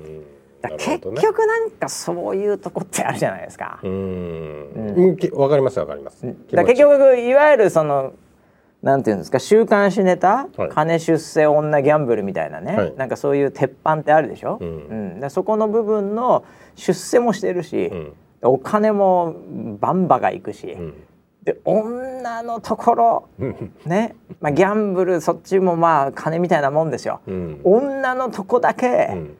[0.71, 3.79] 結局なんかそういうとこってあるじゃないですか。
[3.83, 5.17] うん。
[5.33, 6.25] わかりますわかります。
[6.51, 8.13] だ結局いわゆるその
[8.81, 10.69] なんていうんですか週刊誌ネタ、はい。
[10.69, 12.95] 金出世女ギャンブルみたいなね、はい。
[12.95, 15.19] なんかそういう鉄板ってあるでしょ、うん。
[15.19, 18.13] でそこの部分の出世もしてるし、うん。
[18.43, 19.35] お金も
[19.79, 20.93] バンバがいくし、うん。
[21.43, 23.73] で女のところうん。
[23.85, 27.61] ね、まあ、ギャンブルそっちもまあ金みたいなもんですよ、うん。
[27.63, 29.37] 女のとこだけ、うん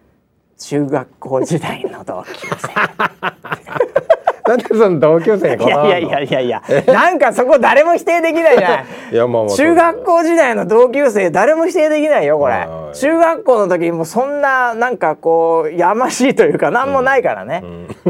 [0.57, 3.96] 中学校時代の同級生。
[4.47, 6.61] なんでその同級生にいやいやいやいや。
[6.67, 8.85] いや なんかそこ誰も否定できないじゃない。
[9.11, 12.53] いやまあまあ中学校時代の同級生誰も否定できないよこれ。
[12.53, 17.63] はい中学校の時もそんななんかこうやましいというか何もないからね、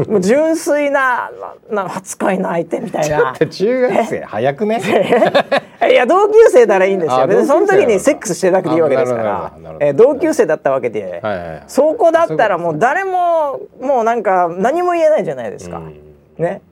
[0.08, 1.30] もう純粋な
[1.70, 3.34] なな初恋の相手みたいな。
[3.34, 4.80] 中学生早くね？
[5.90, 7.16] いや同級生ならいいんですよ。
[7.16, 9.52] あ別にその時にセックスしてなくていいわけですから。
[9.80, 11.62] え同級生だったわけで、はいはいはい。
[11.66, 16.07] そこだったらもう誰ももうなんか何も言えないじゃないですか、うん
[16.38, 16.62] ね。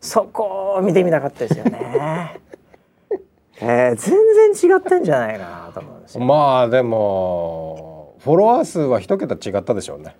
[0.00, 2.40] そこを見てみたかったですよね。
[3.60, 6.24] えー、全然違ってんじゃないかなと思うんですよ。
[6.24, 10.14] まあでもフォロワー数は一桁違ったでしょうね。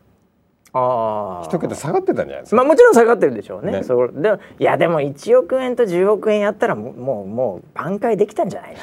[0.73, 2.57] あ一桁下がってたんじゃないですか。
[2.57, 3.73] まあもちろん下がってるでしょうね。
[3.73, 3.83] ね。
[3.83, 4.33] そうで。
[4.33, 8.77] もいやでも1億円と10億円やったらもうもうもう挽回できたんじゃない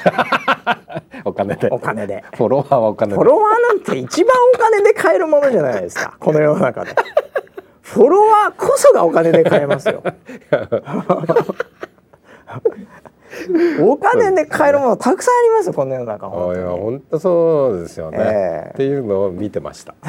[1.24, 1.68] お金で。
[1.70, 2.24] お金で。
[2.34, 3.16] フォロワーはお金で。
[3.16, 6.16] フォロワーなんて一番お金で買えるものじゃないですか。
[6.18, 6.94] この世の中で
[7.84, 10.02] フォロワーこそがお金で買えますよ。
[13.80, 18.22] お金で買えるものたくさんありますよこの世の中あ本当本当そうですよね、え
[18.68, 18.70] え。
[18.72, 19.94] っていうのを見てました。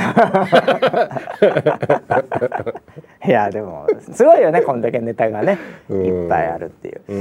[3.26, 5.58] いやでもすごいよねこんだけネタがね
[5.90, 6.06] うん。
[6.06, 7.02] いっぱいあるっていう。
[7.10, 7.14] う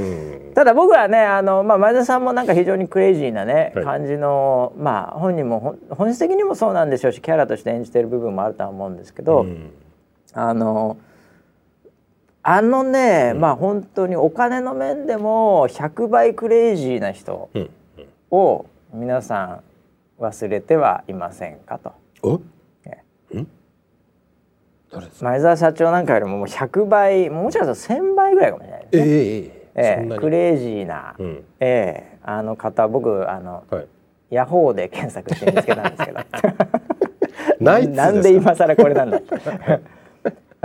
[0.51, 0.53] ん。
[0.55, 3.85] ただ僕はねあの、まあ、前田さんもなんか非常にクレイジーなね、はい。
[3.85, 9.73] 感じのまあ本人も本質的にもそうなんでしょうしキャラとして演じてる部分もあるとは思うんですけど、うん
[10.35, 10.97] あの
[12.43, 17.71] あのね、まあ本当にお金の面でも100倍クレイジーな人うん
[18.31, 19.61] を皆さ
[20.19, 21.93] ん忘れてはいませんかと。
[22.23, 22.41] お？
[22.85, 23.47] えん？
[24.93, 25.25] 誰ですか？
[25.27, 29.13] 前澤社長なんかよりももう100倍もしかしたら1000倍ぐらいかもしれないですね。
[29.77, 31.45] えええクレイジーな、うん。
[31.61, 33.87] ええあの方僕あのはい。
[34.31, 36.21] ヤホーで検索して見つけたんですけど。
[37.61, 39.21] なんで今更これなんだ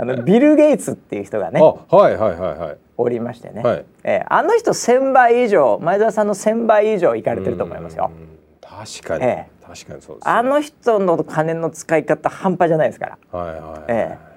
[0.00, 2.76] あのビル・ゲイツっていう人がねあはいはいはいはい。
[2.96, 3.84] おりましてね、はい。
[4.04, 8.10] ええあの人1,000倍以上前澤さんの1,000倍以上いかれてると思いますよ。
[8.14, 9.66] うん確かに、ええ。
[9.66, 13.38] 確かにそうです、ね、あの人の金の使い方半端じゃないですから。
[13.38, 14.30] はいはい、ええ。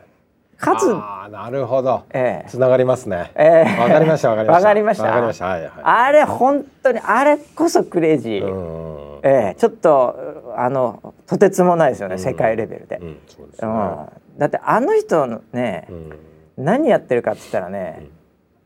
[0.57, 2.49] かつ、ああなるほど、ええ。
[2.49, 3.31] つながりますね。
[3.35, 3.79] ええ。
[3.79, 4.67] わかりましたわかりました。
[4.67, 5.03] わかりました。
[5.03, 5.45] わかりました。
[5.45, 5.71] はいはい。
[5.83, 9.12] あれ本当にあれこそクレイジー。
[9.23, 12.97] うんええちょっとあのとてつもないですよね、世界レベルで。
[13.01, 16.09] うんそうでだってあの人のね、うん。
[16.57, 18.07] 何やってるかって言ったらね、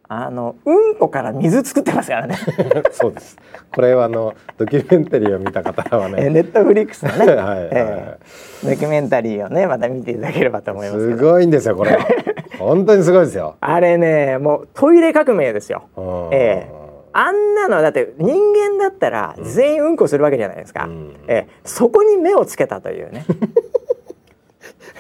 [0.10, 2.36] あのうんこから水作ってますからね。
[2.92, 3.38] そうです。
[3.74, 6.26] これはあのドキュメンタリーを見た方はね。
[6.26, 8.18] えネットフリックスのね、 はいはいえ
[8.64, 8.70] え。
[8.70, 11.08] ドキュメンタリーをねまた見ていただければと思います。
[11.08, 11.92] けすどごいんですよこれ。
[11.92, 12.08] は
[12.60, 15.84] 本当にすごいですよ、あれねもうトイレ革命ですよ。
[15.96, 16.30] うん。
[16.32, 16.77] ええ
[17.20, 21.16] あんなのだって人間だったら全員うんこするわけじゃないですか、うん。
[21.28, 23.26] ええそこに目をつけたというね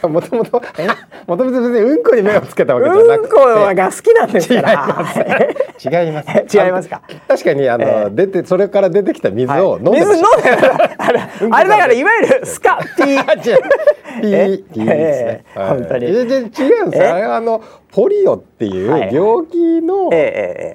[0.03, 0.61] もともともと
[1.27, 3.23] もと別にうんこに目をつけたわけじゃなくて。
[3.23, 6.03] うんこが好きなんですから。
[6.03, 6.29] 違います。
[6.57, 7.01] 違いますか。
[7.27, 8.09] 確かにあの、ええ。
[8.11, 10.49] 出てそれから出てきた水を飲んでま水飲んで
[10.97, 13.27] あれあれだからいわゆるスカピー。
[14.21, 16.09] ピえーピーですね、ええ本当に。
[16.09, 19.13] いやいや違うんですあれはあのポリオっていうはいはい。
[19.13, 20.09] 病気の、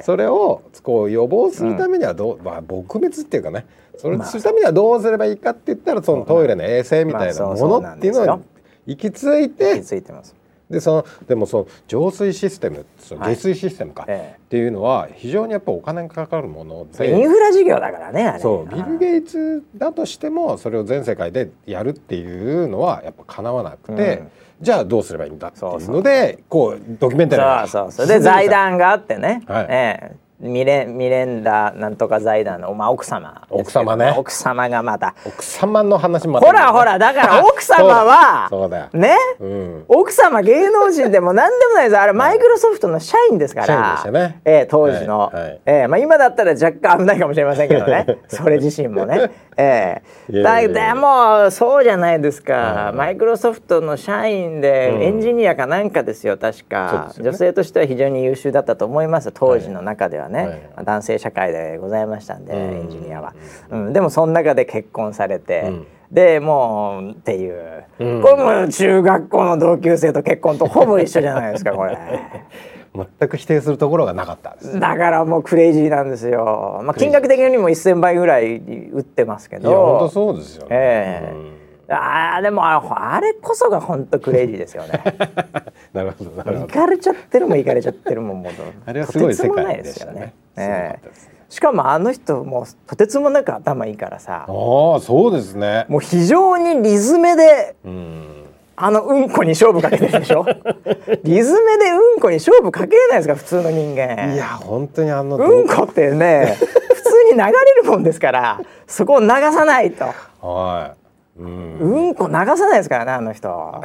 [0.02, 3.66] それをこう予防するためにはどう、まあ撲滅っていうかね。
[3.96, 4.28] それまあ。
[4.28, 8.44] するためにはどうすればいいかって言ったらそのトイレの衛生みたいなものっていうのなんに
[8.86, 9.74] 行き着いて。
[9.74, 10.34] 気づいてます。
[10.70, 13.36] でそのでもその浄水システムそのはい。
[13.36, 14.38] 下水システムか、ええ。
[14.38, 24.30] っていうのは非常にやっぱお金がかかるものそれインでフラ事業だからねそうビル・ゲイツだとしてもそれを全世界でやるっていうのはやっぱかなわなくて、うん。
[24.62, 28.18] じゃあどうすればいいんだっていうのでこうドキュメンタリーがそうそうそう。
[28.18, 29.66] で財団があってね、はい。
[29.68, 34.12] ええミレミレンダなんとか財団の、まあ、奥様奥様ね。
[34.16, 35.14] 奥様がまた。
[35.24, 39.84] 奥様の話もほらほらだから奥様はそうだよね、うん。
[39.86, 41.98] 奥様芸能人でも何でもないです。
[41.98, 44.40] あれマイクロソフトの社員ですから、社員でしたね。
[44.44, 45.60] ええ当時の、はいはい。
[45.64, 48.06] ええまあ、今だったら若干危ないかもしれませんけどね。
[48.26, 50.42] それ自身もね、ええ。
[50.42, 52.96] だでもそうじゃないですか、うん。
[52.96, 54.60] マイクロソフトの社員うん。
[54.60, 62.58] でエンジニアかなんかですよ確か、女性としては非常に優秀だったと思います当時の中ではね、男性社会でございましたんで、うん。
[62.58, 63.34] エンジニアは、
[63.70, 65.86] うん、でもその中で結婚されて、うん。
[66.10, 68.22] でもうっていう、うん。
[68.22, 71.98] これもう中学校の同級生と結婚とほぼ一緒じゃないですかこれ。
[72.94, 74.78] 全く否定するところがなかったです。
[74.78, 76.82] だからもうクレイジーなんですよ。
[76.84, 79.68] まあ金額的にも1000倍ぐらい打ってますけど。
[79.68, 80.68] いや本当そうですよね。
[80.70, 81.62] ええ
[81.94, 85.02] ああでもああれこそが本当クレイジーですよね。
[85.92, 86.66] なるほどなるほど。
[86.66, 88.52] 行かれちゃってるもん行かれちゃってるもんもう
[88.86, 90.34] あれはすごい世界でしたね。
[90.56, 95.86] えすごかえしかもあの人もうとてつもなく頭いいからさああそうですね。
[95.88, 98.41] もう非常にリズメでうん。
[98.76, 100.44] あのうんこに勝負かけてるでしょ？
[101.24, 104.32] リズメでうんこに勝負かけれないですか普通の人間。
[104.34, 110.06] いや本当にあのうんこってね 普通に流れるもんですからそこを流さないと。
[110.46, 111.01] はい。
[111.42, 111.78] うん。
[111.78, 113.48] うんこ流さないですからねあの人。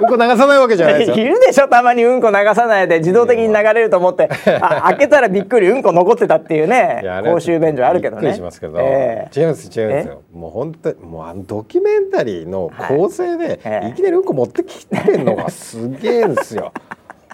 [0.00, 1.30] うんこ流さないわけじゃないですいよ。
[1.34, 4.28] るでしょたまにうんこ流さないで自動的に流れると思って
[4.60, 8.22] あ開けたらびっくりうんこ残ってたっていうね公衆便所あるけどね。
[8.22, 9.40] びっくりしますけど、ええ。
[9.40, 10.22] 違うんです違うんですよ。
[10.32, 13.88] もう本当にもうあのドキュメンタリーの構成で、ええ。
[13.88, 16.72] い、きなりうんこ持ってきてんのがすげえんですよ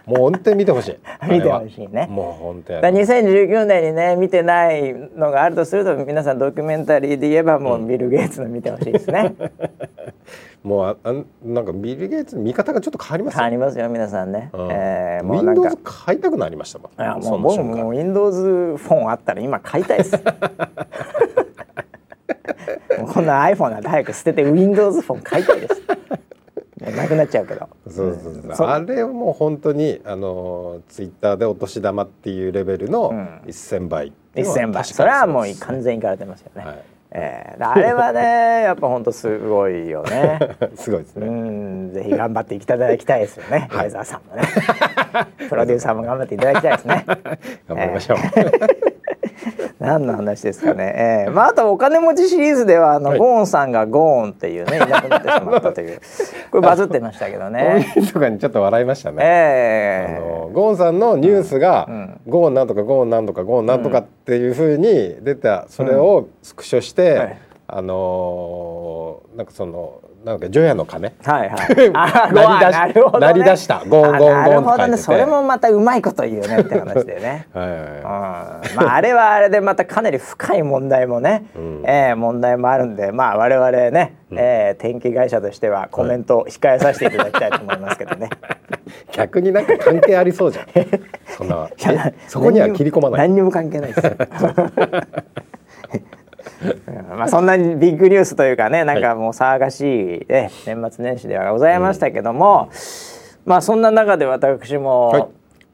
[0.09, 0.97] もう本当に見てほしい。
[1.31, 2.07] 見てほしいね。
[2.11, 9.35] もう本当にだから2019年にね見てないのがあるとすると皆さんドキュメンタリーで言えばもうビル・ゲイツの見てほしいですね。
[10.65, 14.69] もうあなんかビル・ゲイツの見方がちょっと変わりますよ、変わりますよ皆さんね、うん。
[14.71, 17.01] えーもうなんか Windows 買いたくなりましたもん。
[17.01, 20.19] いやもそうの僕も Windows フォンあったら今買いたいです。
[23.13, 25.83] こんな iPhone なんて早く捨てて Windows フォン買いたいです
[26.79, 27.69] なくなっちゃうけど。
[27.87, 28.57] そうそうそう。
[28.57, 33.27] そあれはもう本当にあのツイッターでお年玉っていうレベルのうん。
[33.47, 34.85] 1000倍っていうのは1000倍。
[34.85, 36.79] それはもう完全にいかれてますよね、はい。
[37.11, 40.39] えーあれはね やっぱ本当すごいよね。
[40.77, 41.93] すごいですうね、ん。
[41.93, 43.91] ぜひ頑張っていただきたいですよね、はい。
[43.91, 44.43] さんもね。
[45.49, 47.05] プロデューサーも頑張っていただきたいですね。
[47.69, 48.19] 頑張りましょう、
[49.79, 53.19] 何の話ですかね、えーまあ、あとお金持ちシリーズではあの、はい。
[53.19, 56.01] ゴーンさんがゴーンっていうね いなくなってしまったという。
[56.51, 57.93] これバズってましたけど大ね。
[57.97, 67.39] 晦日にちょっと笑いましたね、えあのゴーンさんのニュースが、うんゴーンなんとかゴーンなんとかゴーンなんとかっていうふうに出たそれをスクショして、はい。
[67.69, 71.13] あのーなんかそのなんか除夜の鐘？
[71.23, 71.91] ー、はいはい。
[71.95, 73.85] あゴーン鳴り出しなり出した。
[73.87, 74.97] ゴーンゴーンゴーンあなるほどね。
[74.97, 77.47] それもまたうまいこと言うねって話でね。
[77.55, 78.03] はいはい。
[78.75, 81.83] まああれはあれでまたかなり深い問題もね、うん。
[81.87, 88.29] えー問題もあるんでまあ我々ね、えー天気会社としてはコメントを控えさせていただきたいと思いますけどね。
[89.13, 90.67] い 逆になんか関係ありそうじゃん。
[91.29, 91.69] そんな。
[91.87, 93.21] えそこには切り込まない。
[93.21, 94.03] 何にも関係ないです
[97.17, 99.87] まあそんなにビッグニュースというかねなんかもう騒がしい、
[100.29, 102.71] ね、年末年始ではございましたけども、
[103.45, 105.27] まあそんな中で私も、はい。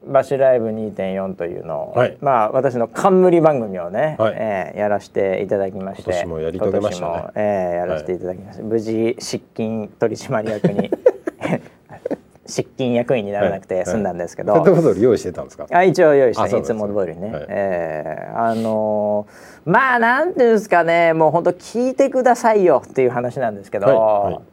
[0.07, 2.17] バシライブ2.4というのを、はい。
[2.21, 4.33] まあ私の冠番組をね、はい。
[4.37, 7.31] えーやらせていただきまして今年もやり遂げましたね。
[7.33, 10.91] えーやらせていただきまして、無事失禁取締役に
[12.47, 15.65] 失禁役員にならなくて済んだんですけど、ペットボトル用意してたんですか？
[15.71, 17.45] あ一応用意して、いつも通りね、はい。
[17.49, 21.13] えーあのーまあなんていうんですかね。
[21.13, 24.43] もう本当聞いてくださいよっていう話なんですけど、はいはい。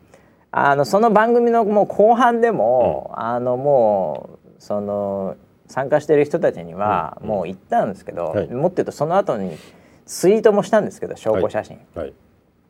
[0.52, 8.48] あのその番組のもう後半でも、あのもうその参加してる人たちにはうんもう言ったんですけど、はい。
[8.48, 9.58] もっと言うとその後に
[10.06, 12.14] ツイートもしたんですけど証拠写真、はい。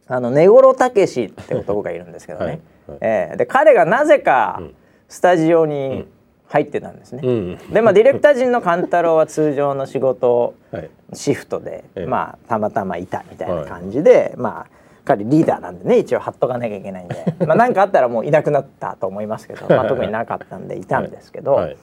[0.09, 2.99] あの根室武史って男がいるんですけどね、はいはい。
[3.01, 4.75] えーで彼がなぜかうん
[5.13, 6.07] スタジオに
[6.49, 7.21] 入ってたんですね。
[7.23, 7.59] うん。
[7.71, 10.91] でまあディレクター陣の勘太郎は通常の仕事はい。
[11.13, 12.07] シフトで、ええ。
[12.07, 14.67] まあたまたまいたみたいな感じで、まあ
[15.05, 17.35] 彼リーダーなんでね一応貼っとかなきゃいけないんで。
[17.47, 21.77] まあ何かあったらもういなくなったと思いますけど、まあ、特になかったんでいたんですけど、はい。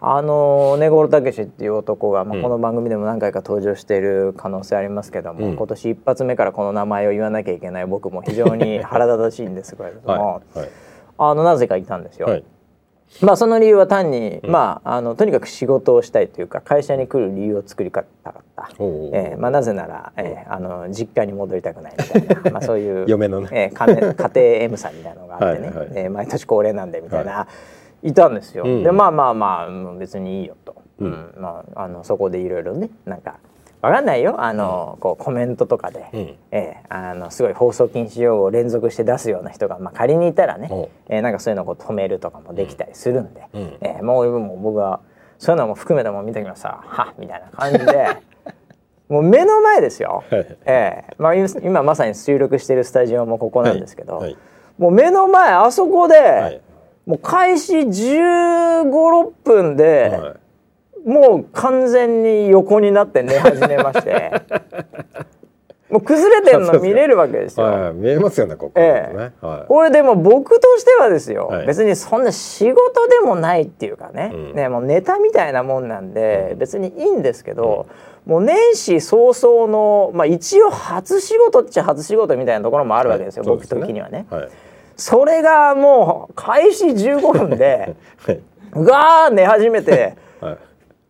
[0.00, 2.42] あの根室武史っていう男が、まあ、うん。
[2.42, 5.56] この番組でも何回か登場している可能性ありますけども、うん。
[5.56, 10.58] 今年一発目からこの名前を言わなきゃいけない僕も非常に腹立たしいんですけれども、はい。
[10.58, 10.68] はい。
[11.18, 12.26] あのなぜかいたんですよ。
[12.26, 12.44] はい
[13.22, 14.50] まあその理由は単に、うん。
[14.50, 18.70] まああのとにかく仕事をしたいというか会社に来る理由を作りたかった。
[18.78, 23.48] えーまあ、なぜなら、えーあの実家に戻りたくないみたいな、 まあ、そういう嫁のね。
[23.52, 25.68] えー家庭 M さんみたいなのがあってね。
[25.68, 25.88] はいはい。
[25.94, 27.46] えー毎年恒例なんでみたいな、
[28.02, 28.64] い、たんですよ。
[28.64, 28.82] うん。
[28.82, 31.06] でまあまあまあうん別にいいよと、うん。
[31.06, 33.36] うんまあ、あのそこでいろいろねなんか
[33.82, 34.40] わかんないよ。
[34.40, 36.34] あの、こうコメントとかで、うん。
[36.50, 40.70] えーあのすごい放送禁止用語を連続して出すような人が、まあ、仮にいたらね。
[41.08, 43.76] えーなんかそういうのをこう止めるとかもできたりするんで、うん。
[43.80, 45.00] えーもうもう僕は
[45.38, 48.06] そういうのも含めても見てきましたはみたいな感じで。
[49.08, 50.56] もう目の前ですよ、はい。
[50.64, 54.36] えーまあ、今今まさに収録してるスタジオもここなんですけど、はい。
[54.78, 56.60] もう目の前あそこで、はい。
[57.06, 60.45] もう開始1 5 6分で、はい
[61.06, 64.32] もう完全に横になって寝始めまして
[65.88, 67.66] もう崩れてるの見れるわけですよ。
[67.66, 69.68] はい、見えますよねここ、ええね、はい。
[69.68, 77.86] これでも僕としてはですよ、はい別にそんな仕事でもないっていうかね,、うんねもうネタみたいなもんなんで別にいいんですけど、
[78.24, 84.26] もう年始早々の、まあ、一応初仕事っちゃ初仕事みたいなところもあるわけですよ、僕はいそう的にはね。
[84.28, 84.48] はい。
[84.96, 87.94] それがもう開始15分で
[88.26, 88.40] はい。
[88.74, 90.25] ガー寝始めて。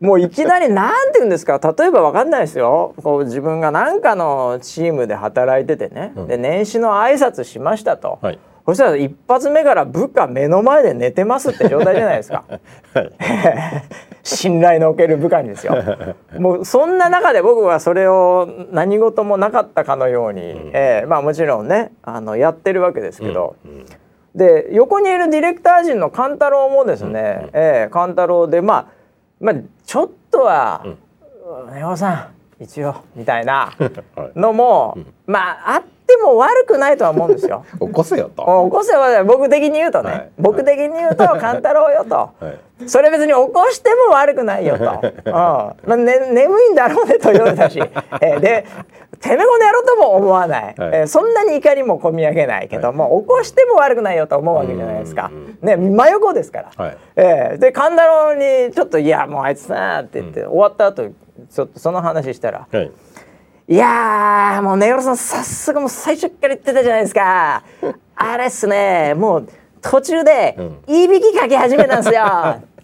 [0.01, 0.07] はい。
[0.07, 1.61] もういきなりなんて言うんですか？
[1.79, 2.95] 例えばわかんないですよ。
[3.03, 6.27] こう自分が何かのチームで働いててね、うん。
[6.29, 8.39] で年始の挨拶しましたと、はい。
[8.67, 12.43] そしたら一発目から部下目の前で寝てますって状態じゃないですか。
[12.95, 13.13] はい。
[14.25, 15.77] 信頼のおける部下にですよ。
[16.39, 23.87] もうそんな中で僕はそれを何事もなかったかのように、えーまあもちろんねあのやってるわけですけど、うん。
[24.35, 28.96] で横にいるディレクター陣の勘太郎もですね、ええ勘太郎でまあ
[29.41, 30.85] まあちょっとは
[31.73, 32.29] 「根尾、さ
[32.59, 33.73] ん一応」みたいな
[34.17, 34.39] はい。
[34.39, 37.65] のも、まああっても悪くないとは思うんですよ。
[37.79, 38.43] 起こせよと。
[38.45, 42.17] 起こせば僕的に言うとね、はい僕的に言うと 勘太郎よと。
[42.17, 42.59] はい。
[42.87, 44.85] それ別に起こしても悪くないよと、
[45.25, 45.33] うん。
[45.33, 47.79] まあね、眠いんだろうねと夜だし、
[48.21, 48.67] えーで
[49.19, 50.75] てめえこの野郎とも思わない、はい。
[50.77, 55.31] えーそんなに怒りもこみ上げないけども、起こしても悪くないよと思うわけじゃないですか。
[55.33, 56.97] うん、ね、真横ですから、はい。
[57.17, 61.05] えーで神田郎にちょっと「いやもうあいつさ」って言って、終わった後
[61.51, 62.91] ちょっとその話したらはい。
[63.69, 67.63] 「いやーもう根室さん早速もう最初から言ってたじゃないですか。
[68.15, 69.49] あれっすねもう
[69.91, 70.95] 途中でうん。
[70.95, 72.23] いびきかき始めたんですよ。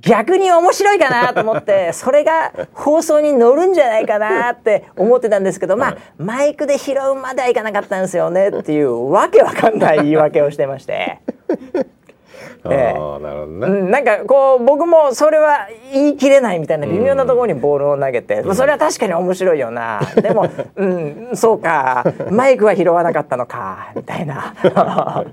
[0.00, 11.18] 逆に面白いかなと思ってそれが放送に乗るんじゃないかなって思ってたんですけどまあマイクで拾うまではいかなかったんですよねっていうわけわかんない言い訳をしてまして。
[12.70, 12.92] ええ。
[12.92, 13.66] なるほどうね。
[13.66, 20.00] ん、なんかこう僕もそれは言い切れないみたいな微妙なところにボールを投げて、まあそれは確かに面白いよな。
[20.16, 22.04] でも、うん、そうか。
[22.30, 23.92] マイクは拾わなかったのか。
[23.94, 24.54] みたいな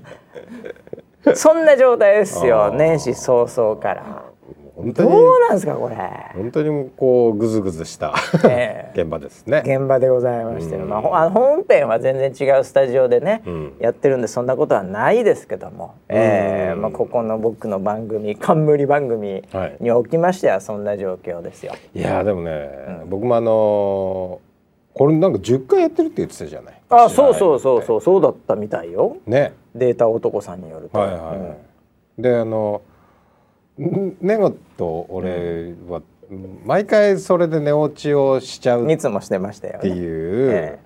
[1.34, 2.56] そんな状態ですあよ。
[2.72, 4.22] ー年始早々から。
[4.78, 5.96] どうなんですかこれ、
[6.34, 8.12] 本当にこうグズグズした
[8.44, 9.00] ええ。
[9.00, 9.62] 現場ですね。
[9.64, 10.88] 現場でございまして、うん。
[10.90, 13.72] まあ本編は全然違うスタジオでね、うん。
[13.80, 16.72] やってるんでそんなことはないですけども、ええ。
[16.74, 16.82] うん。
[16.82, 19.76] まあ、ここの僕の番組冠番組はい。
[19.80, 21.72] におきましてはそんな状況ですよ。
[21.94, 22.68] いやーでもね、
[23.08, 24.46] 僕もあのー
[24.98, 26.74] これなんか10回やってるって言ってたじゃない。
[26.88, 29.16] あそうそうそうそうそうだったみたいよ。
[29.26, 29.52] ね。
[29.76, 30.98] データ男さんによると。
[30.98, 31.56] はいは
[32.18, 32.22] い。
[32.22, 32.82] であの
[33.78, 36.02] んネゴと俺は
[36.64, 39.96] 毎回それで寝落ちをしちゃう、いつもしてましたよてね。
[39.96, 40.78] いうえ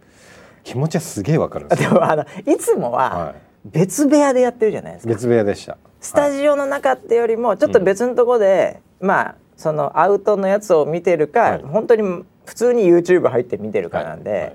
[0.65, 1.91] 気持ちはすげえわかるんですよ。
[1.91, 3.35] でもあのいつもははい
[3.65, 5.13] 別部屋でやってるじゃないですか。
[5.13, 5.77] 別部屋でした。
[6.01, 14.53] スタジオの中ってよりもちょっと別のところで、まあそのアウトのやつを見てるか、はい本当に普通に YouTube 入って見てるかなんで、はいはい。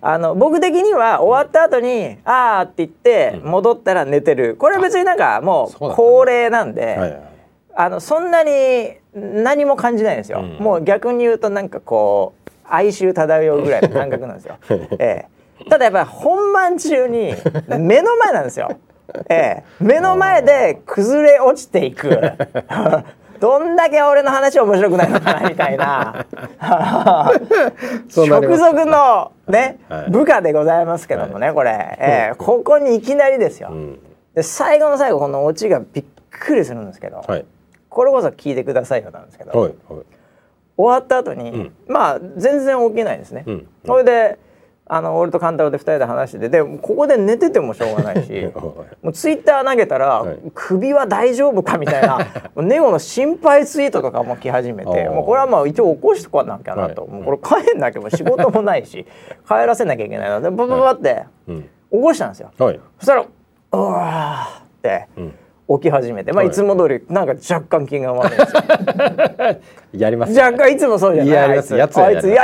[0.00, 4.56] あの僕的には終わった後に「あー」って言って戻ったら寝てる。
[4.56, 7.34] これは別になんかもそう恒例なんで。
[7.76, 10.64] あのそんなに何も感じないんですよ、うん。
[10.64, 14.58] もう逆に言うとなんかこう哀愁漂うぐらいの 感覚なんですよ、
[14.98, 15.26] え
[15.60, 17.34] え、ただやっぱり本番中に
[17.78, 18.70] 目の前なんですよ、
[19.28, 22.08] ええ、目の前で崩れ落ちていく
[23.40, 26.26] どんだけ俺の話面白くないのかなみたいな。
[28.14, 30.10] 直属のね、はい。
[30.10, 31.70] 部下でございますけどもね、これ、
[32.00, 33.98] ええ、ここにいきなりですよ、うん。
[34.34, 37.44] で最後の最後このオチがびっくりするんですけど、はい。
[37.88, 40.02] これこそ聞いてくださいよなんですけど、はいはい。
[40.76, 41.72] 終わった後に、ん。
[41.86, 43.44] まあ全然起きないんですね。
[43.46, 43.68] うん。
[43.86, 44.38] それで
[44.86, 52.18] あの俺と勘太郎で2人で話しててでここで寝ててもしょうがないし もうツイッター投げたら、はい首は大丈夫かみたいな
[52.56, 59.06] ネゴの心配ツイートとかも来始めてもうこれはまあ一応起こしとかなきゃなと、はいもうこれ帰んなきゃもう仕事もないし
[59.48, 61.62] 帰らせなきゃいけないのでバババってうん。
[61.62, 62.50] 起こしたんですよ。
[62.58, 62.80] はい。
[62.98, 63.22] そしたら
[63.72, 65.34] 「うわー」ってうん。
[65.66, 68.62] 起き始めて、まあ、はいいつも通りなんか若干気が悪いんですよ。
[70.04, 70.42] やりますね。
[70.42, 71.36] 若干いつもそうじゃない。
[71.36, 71.88] あいつや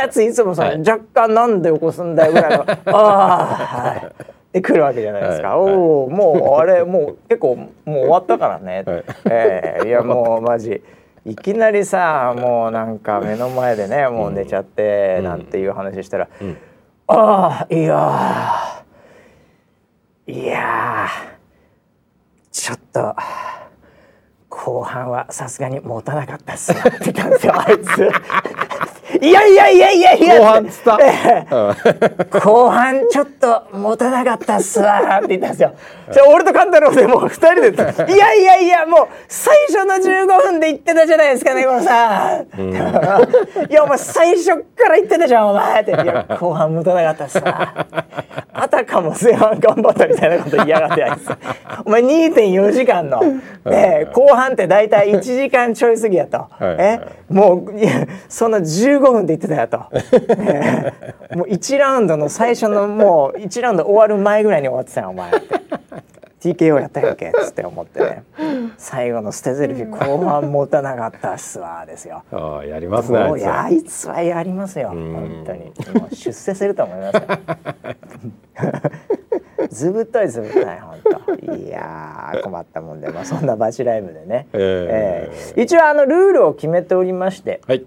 [0.08, 0.78] ついつもそう、はい。
[0.78, 2.64] 若干なんで起こすんだよぐらいの。
[2.66, 4.12] ああはい。
[4.52, 5.74] で来るわけじゃないですか、はい。
[5.74, 9.04] おおもうあれもう結構もう終わったからね、 はい。
[9.30, 10.82] ええいやもうマジ。
[11.26, 16.56] いきなりさもうなんか目の前でねもう寝ちゃってなんていう話したら、ん。
[17.08, 21.39] ああいやーいやー
[22.60, 23.16] ちょっと
[24.50, 28.10] 後半はさすがに持たなかったっすよって感じよあいつ。
[29.20, 30.38] いやいやいやいやいや。
[30.38, 30.98] 後半つった。
[31.00, 32.38] ええ。
[32.38, 35.74] 後半ちょっと持たなかったっすわって言ったんですよ。
[36.12, 37.70] じゃ俺と勘太郎でもう二人で
[38.12, 42.46] 「いやいやいやもう最初の15分で言ってたじゃないですかねこのさん」
[43.70, 47.86] いやお前最初から言ってたじゃんお前」って「いや 後半持たなかったっすわ」
[48.52, 51.30] あたかも前半頑張ったみたいなこと言いやがってあいつ。
[51.84, 53.22] お前2.4時間の、
[53.66, 57.00] ええ後半って大体1時間ちょい過ぎやと、いはいえ
[57.30, 58.60] もういやそんな
[59.00, 59.86] 15分で言ってたよと、
[60.38, 60.92] え
[61.30, 61.36] え。
[61.36, 65.60] もう1ラウンドの最初のもう1ラウンド終わる前ぐらいに終わってたよお前って。
[66.40, 68.24] TKO やったやんけっつって思ってね。
[68.78, 72.22] 最後の捨て台詞後半持たなかったっすわですよ。
[72.32, 73.38] ああやりますねあいつ。
[73.38, 75.66] いやあいつはやりますよ本当に。
[76.00, 77.22] もう出世すると思いますよ。
[79.68, 81.54] ずぶといずぶとい本当。
[81.56, 85.62] いやー困ったもんでまあそんなバチライブでね、ええー。
[85.62, 87.84] 一応あのルールを決めておりましてはい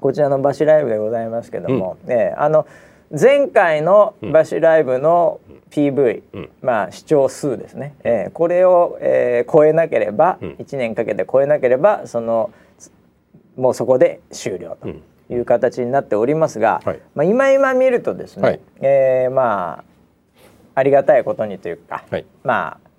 [0.00, 2.66] こちらのバシライブでございますけども、えーあの
[3.12, 5.40] 前回のバシライブの
[5.70, 6.48] PV、ん。
[6.62, 10.56] まあ視聴数ですね、えーこれを、えー超えなければ、ん。
[10.58, 12.50] 1年かけて超えなければその
[13.56, 14.88] もうそこで終了と
[15.32, 17.00] いう形になっておりますが、はい。
[17.14, 18.60] まあ、今今見るとですね、はい。
[18.80, 19.84] えーまあ
[20.76, 22.24] ありがたいことにというか、はい。
[22.44, 22.89] まあ、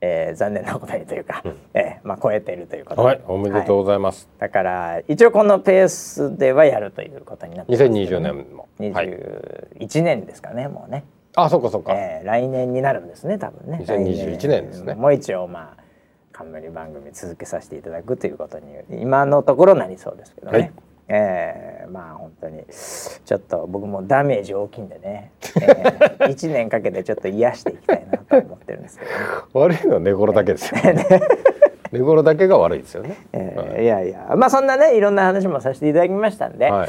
[0.00, 1.42] えー残念なことにというか、
[1.74, 8.00] えーまあ、超えているということで、はいおめでとうございます、だから一応このペースではやるということになってますけどね。
[8.06, 8.68] 2020年も。
[8.94, 9.08] はい
[9.86, 11.04] 21年ですかねもうね、
[11.36, 13.84] あそっかそっか、えー来年になるんですね多分ね。
[13.86, 14.94] 2021年ですね。
[14.94, 15.82] もう一応まあ
[16.32, 18.66] 冠番組続けさせていただくということに
[19.02, 20.72] 今のところなりそうですけどね、はい
[21.12, 22.64] えーまあ本当に。
[22.70, 29.16] ちょっと僕もダメージ大きいんでね、えー、 1年かけてちょっと癒していきたいなと思ってるんですけどね。
[29.54, 30.80] 悪いのは寝頃だけですよ。
[31.92, 33.86] 寝頃だけが悪いですよね、えーい。
[33.86, 34.32] やいや。
[34.36, 36.88] まあそんなねいろんな話もさせていただきましたんで、はい。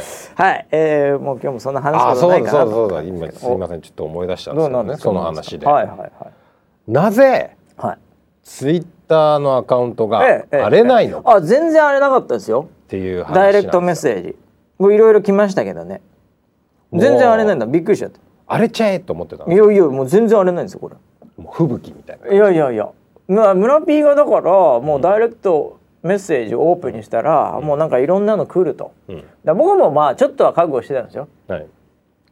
[0.72, 3.82] えーもう今日もそんな話あことないかなそうだそうだそう今すいません。
[3.82, 4.84] ちょっと思い出したんでどすよね。
[4.84, 5.04] うなんですか？
[5.10, 6.12] その話で、はいはいはい。
[6.88, 7.98] なぜはい。
[8.44, 11.34] ツイッターのアカウントがええええ荒れないのか。
[11.38, 14.36] あ全然荒れなかったですよっていう話ダイレクトメッセージ。
[14.78, 16.02] もういろいろ来ましたけどね。
[16.92, 17.66] 全然荒れないんだ。
[17.66, 19.54] びっくりしちゃって荒れちゃえと思ってたの。
[19.54, 20.96] いやいやもう全然荒れないんですよこれ。
[21.42, 22.28] もう吹雪みたいな。
[22.34, 22.90] いやいやいや。
[23.30, 29.24] まあ村 P がだからもうダイレクトメッセージをオープンにしたら、もうなんかいろんなの来ると、うん。
[29.46, 31.30] だ僕もまあちょっとは覚悟してたんですよ。
[31.48, 31.68] はい。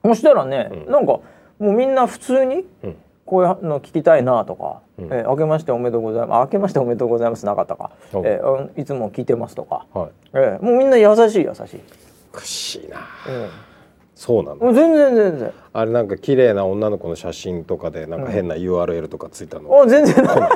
[0.04, 0.92] そしたらね、うん。
[0.92, 1.24] なんかも
[1.60, 2.96] うみんな普通にうん
[3.30, 5.06] こういうの聞きたいなとか、うん。
[5.14, 10.10] えー明けましておめでとうございますあ明けましておめでとうございますなかったか、おえーうんいつも聞いてますとか、はい。
[10.34, 11.80] えーもうみんな優しい優しい、
[12.32, 12.98] くしいな。
[12.98, 13.00] う
[13.46, 13.50] ん。
[14.16, 20.24] そうなの全然全然あれなんか綺麗な女の子の写真とかでなんか変な URL とかついたの、お全然。
[20.26, 20.52] ない。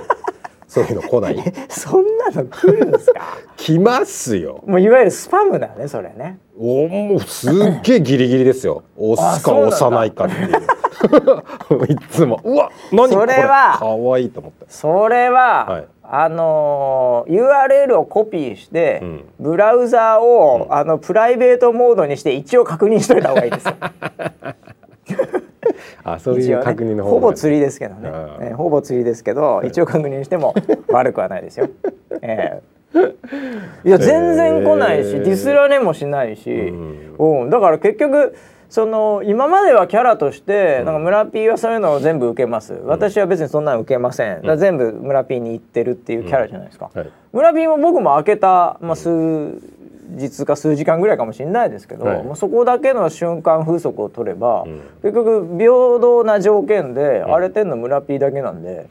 [0.67, 1.37] そういうの来ない。
[1.69, 3.21] そんなの来るんですか？
[3.55, 4.59] 来ますよ。
[4.65, 6.39] もういわゆるスパムだねそれね。
[6.59, 7.53] おもうすっ
[7.83, 8.83] げえギリギリですよ。
[8.97, 10.51] 押すか押さないかっていう
[11.89, 12.39] いつも。
[12.43, 13.35] うわ何そこれ。
[13.37, 14.65] れは可愛いと思って。
[14.67, 15.85] それは、はい。
[16.03, 19.23] あのー URL をコピーして、うん。
[19.39, 23.67] ブラウザーを、あのプライベートモードにして一応確認しといた方がいいです。
[23.73, 23.73] よ。
[26.03, 30.53] あそういう確認の方ほぼが釣りですけどね、うんえーほぼ釣りですけど一応確認しても
[30.89, 31.69] 悪くはないですよ。
[32.21, 32.73] えー。
[33.85, 35.23] いや全然来ないし、えー。
[35.23, 37.49] ディスられもしないし、うん。
[37.49, 38.35] だから結局
[38.73, 47.07] その今まではキャラとして、なんか村 P はそういうのを全部受けます、私は別にそんなの受けません、だから全部村 P に言ってるっていうキャラじゃないですか、はい。
[47.33, 49.61] 村 P も僕も開けた、まあ、数
[50.09, 52.25] 日か数時間ぐらいかもしれないですけど、はい。
[52.33, 54.81] そこだけの瞬間風速を取れば、ん。
[55.03, 58.87] 結局平等な条件で荒れてんの村 P だけなんで、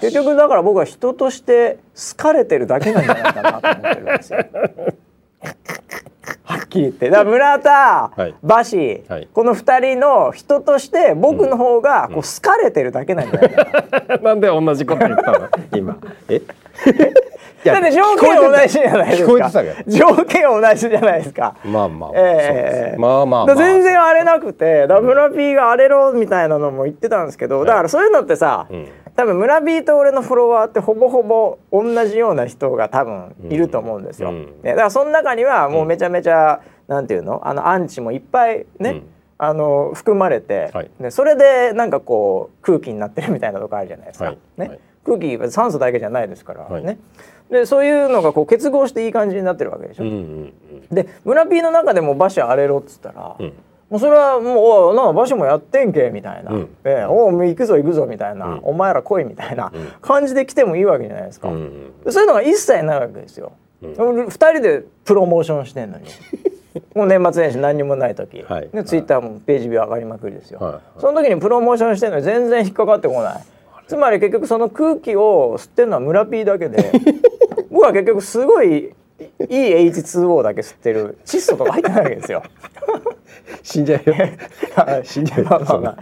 [0.00, 4.38] 結局だから僕は人として好かれてるだけなんじゃないかなと思ってるんですよ。
[6.44, 7.10] はっきり言って。
[7.10, 8.34] だから村田、はい。
[8.42, 9.28] バシ、はい。
[9.32, 15.48] この2人の人として僕の方がこう好かれてるだけなんじゃないかな、 なんで同じこと言ったの？
[15.74, 15.96] 今。
[16.28, 16.40] え？
[17.64, 19.50] いだって条件同じじゃないですか。
[19.86, 21.56] 条件同じじゃないですか。
[21.64, 22.46] まあまあまあ、ええ。
[22.46, 23.56] そうですまあまあまあ。
[23.56, 28.86] 全然荒れなくてだから村 P が荒れろみたいなのも言ってたんですけどだからそういうのってさ、ん
[29.16, 34.30] 多分村 P と俺のフォロワーってほぼほぼ同じような人が多分いると思うんですよ。
[34.30, 34.46] うん。
[34.62, 37.46] ねだからその中にはもうめちゃめちゃ、なんていうの？
[37.46, 39.02] あのアンチもいっぱいね、うん。
[39.38, 40.90] あの含まれて、はい。
[40.98, 44.24] ね、それでなんかこう空気になってるみたいなとこあるじゃないですか。
[44.24, 44.38] はい。
[44.56, 44.68] ね。
[44.68, 44.80] はい。
[45.06, 46.84] 空気酸素だけじゃないですから、はい。
[46.84, 46.98] ね。
[47.50, 50.04] でそういうのがこう結合していい感じになってるわけでしょ。
[50.04, 50.52] うんうん。
[50.90, 53.52] で村 P の中でも馬車荒れろっつったら、うん
[53.90, 56.52] もうそれはもうおい「なんか馬車もやってんけ」みたいな。
[56.52, 58.60] うん「ええおう行くぞ行くぞ」みたいな、うん。
[58.62, 59.72] お前ら来い」みたいなん。
[60.00, 63.92] 感じで来てもいいわけじゃないですか、うんそういうのが一切ないわけですよ、うん。
[63.92, 66.04] 2人でプロモーションしてんのに。
[66.94, 68.68] もう年末年始何にもない時、はい。
[68.72, 71.00] でツイッターもページビュー上がりまくりですよ、はい。
[71.00, 73.42] その時にプロモーションしてるのに全然引っかかってこない。
[73.86, 76.90] つまり結局その空気を吸ってるのは村 P だけで
[77.70, 82.42] 僕は結局すごいいい H2O だけ吸ってる窒素とか入ってないわけですよ。
[83.62, 84.16] 死んじゃうよ。
[85.04, 85.46] 死んじゃうよ。
[85.50, 85.96] まあまあまあ。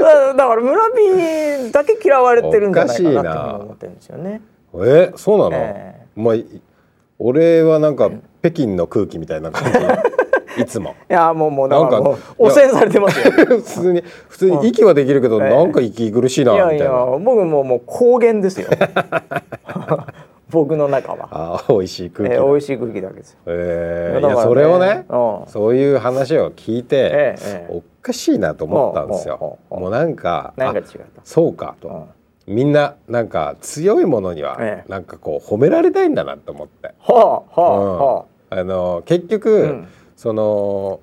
[0.00, 4.40] だだから村 P だけ嫌われてるんじゃないかなおかしいなって思ってるんですよね。
[4.86, 6.46] えそうなの、えまあい
[7.18, 8.10] 俺はなんか
[8.40, 9.78] 北京の空気みたいな感じ？
[10.56, 10.94] いつも。
[11.10, 12.00] いやもうもうなんか
[12.38, 13.32] 汚染されてますよ。
[13.32, 15.50] 普通に普通に息はできるけど、ええ。
[15.50, 18.68] なんか息苦しいないやいやみたいな僕ももう高原ですよ。
[20.54, 21.28] 僕の中は。
[21.30, 23.38] あー美味しい空気だ、えー、美味しい空気だけですよ。
[23.46, 25.48] えーいやそれをねうん。
[25.48, 29.36] そういう話を聞いて、ええええおかしいなと思ったんですよ。
[29.36, 29.58] ほうほうほう。
[29.70, 30.86] ほうもうなんかなんか違う。
[31.24, 31.88] そうかと、
[32.48, 32.54] うん。
[32.54, 34.90] みんななんか強いものにはええ。
[34.90, 39.88] なんかこう褒められたいんだなと思って、はあはああの結局、うん。
[40.16, 41.00] その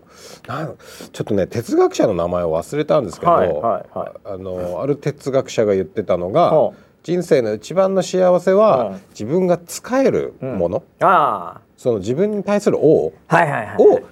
[0.47, 0.77] なん
[1.11, 4.11] ちょっとね哲学者の名前を忘れたんですけど、はいはいはい。
[4.23, 6.71] あのある哲学者が言ってたのが、
[7.03, 11.55] 人生の一番の幸せは、うん自分が使えるもの、あ。
[11.57, 13.07] あその自分に対する王。
[13.07, 13.13] を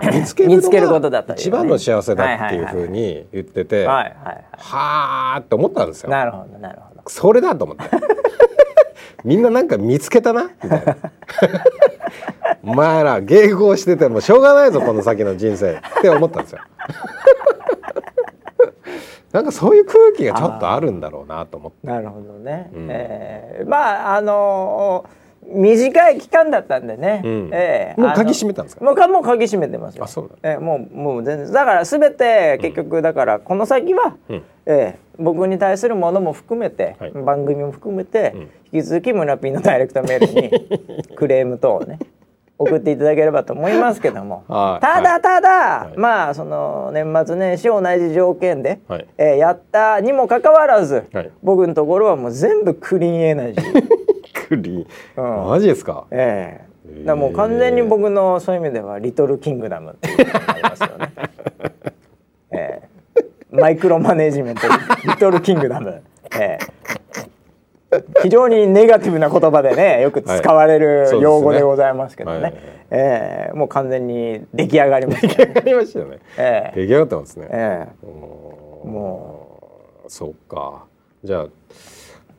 [0.01, 4.11] 見つけることだった一番の幸せだっていうふうに言ってて、は。
[5.35, 6.09] あって思ったんですよ。
[6.09, 7.03] なるほどなるほど。
[7.07, 7.83] それだと思って。
[9.23, 10.49] みんななんか見つけたな？
[10.63, 10.97] みたいな。
[12.63, 16.59] お前ら迎合しててもしょうがないぞこの先の人生って思ったんですよ。
[19.31, 21.85] なんかそういう空気がちょっとあるんだろうなと思って。
[21.87, 22.69] なるほどね。
[22.73, 22.87] うん。
[22.89, 25.19] えーまああのー
[25.51, 27.21] 短い期間だったんでね。
[27.23, 27.49] うん。
[27.51, 28.83] えーもう鍵閉めたんですか？
[28.85, 30.03] もうかもう鍵閉めてますよ。
[30.03, 31.51] あそうえーもうもう全然。
[31.53, 34.43] だからすべて結局だからこの先は、うん。
[34.65, 37.11] えー僕に対するものも含めて、はい。
[37.11, 38.37] 番組も含めて、ん。
[38.71, 41.99] 引き続き村ピンのダイレクトメールに クレーム等をね
[42.59, 44.85] 送っていただければと思いますけども、 はい。
[44.85, 45.97] ただただ、い。
[45.97, 49.07] まあその年末年始同じ条件で、はい。
[49.17, 51.31] えーやったにもかかわらず、はい。
[51.41, 53.83] 僕のところはもう全部クリーンエナジー。
[54.49, 55.49] クリーン、うん。
[55.49, 56.05] マジですか？
[56.11, 56.69] ええ。
[56.99, 61.09] だからもう完全に僕のそういう意味ではリトルキングダムっていうのがありますよね。
[62.51, 62.89] ええ。
[63.51, 64.61] マイクロマネジメント
[65.05, 66.01] リトルキングダム。
[66.37, 66.98] ええ
[68.21, 72.41] 非常にネガティブな言葉でねよく使われる用語でございますけどね。
[72.41, 75.53] はいええもう完全に出来上がりました、ね。
[75.55, 76.19] ありましたね。
[76.37, 77.47] ええ出来上がってますね。
[77.51, 79.47] えーも
[80.07, 80.85] そうか。
[81.23, 81.47] じゃあ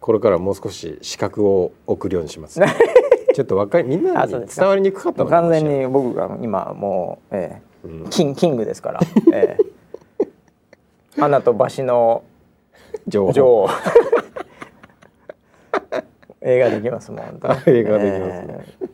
[0.00, 2.60] これからもう少し資格を送るようにします。
[3.32, 9.00] ちょっと若いみんなに伝わりにくかったのか完全に僕が今もう、ええうんキンキングですから。
[9.32, 9.70] ええ
[11.20, 12.22] アナとバシの
[13.06, 13.68] 女王
[16.42, 18.90] 映画できますもん本当に映画できますねえー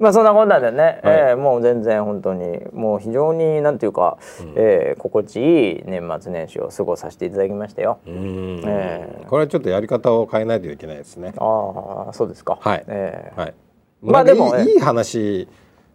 [0.00, 4.18] まあそんなこんなでね、はいえーもう全然本当にもう非常になんていうか、
[4.56, 7.98] えー心地いい年末年始を過ごさせていただきましたよ。
[8.04, 11.32] うんええこれはちょっとやり方を変えないといけないですね。
[11.36, 12.58] ああそうですか。
[12.60, 13.54] はいえーはい。
[14.02, 15.46] まあでもええいい話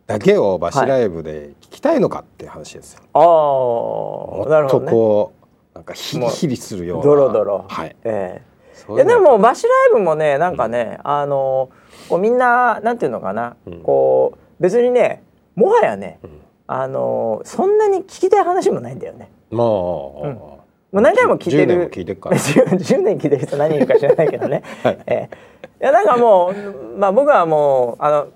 [0.05, 3.01] だけをバシライブで聞きたいのかっていう話ですよ。
[3.13, 4.91] あもっとあなるほどね。
[4.93, 5.33] こ
[5.73, 7.03] うなんかヒリヒリするような。
[7.03, 7.65] ドロドロ。
[7.67, 7.95] はい。
[8.05, 8.56] ええそう
[8.93, 11.69] いでもバシライブもねなんかね、あの
[12.09, 13.81] こうみんななんていうのかな、うん。
[13.81, 15.23] こう別にね
[15.55, 16.27] もはやね、ん。
[16.67, 19.31] あのそんなに聞きたい話もないんだよね。
[19.49, 20.59] まあ、も
[20.91, 22.35] う何回も聞いて10年もる聞いてるから。
[22.37, 24.99] 10, 10年聞いてる人何人いるか知らないけどね、 はい。
[25.07, 25.29] ええ。
[25.81, 28.27] いやなんかもう、まあ、僕はもうあの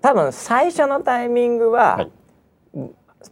[0.00, 2.10] 多分最初のタイミングは、はい。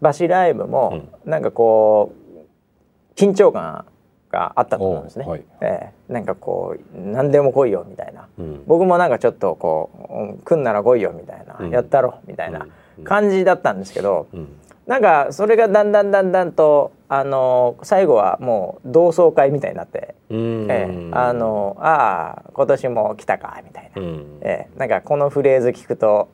[0.00, 3.86] バシライブも、なんかこう緊張感
[4.30, 5.44] があったと思うんですね、おはい。
[5.60, 8.64] ええなんかこう何でも来いよみたいな、うん。
[8.66, 11.70] 僕もなんかちょっとこううん来んなら来いよみたいな、うん。
[11.70, 12.20] やったろ。
[12.26, 12.66] みたいな
[13.04, 14.48] 感じだったんですけど、うん。
[14.86, 20.66] なんかそれがだんだんだんだんとあの最後はもう同窓会みたいになって、うん。
[20.70, 24.38] ええあのああ今年も来たかみたいな、うん。
[24.42, 26.28] ええなんかこのフレーズ聞くと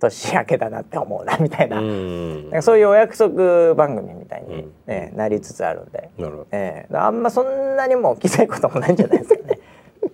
[0.00, 2.42] 年明けだなって思うなみたいな,、うん。
[2.44, 4.72] なんかそういうお約束番組みたいに、うん。
[4.88, 6.46] ええなりつつあるんで、なるほど。
[6.52, 6.96] ええ。
[6.96, 9.59] あんまそんなにもう聞きたいこともないんじゃないですかね。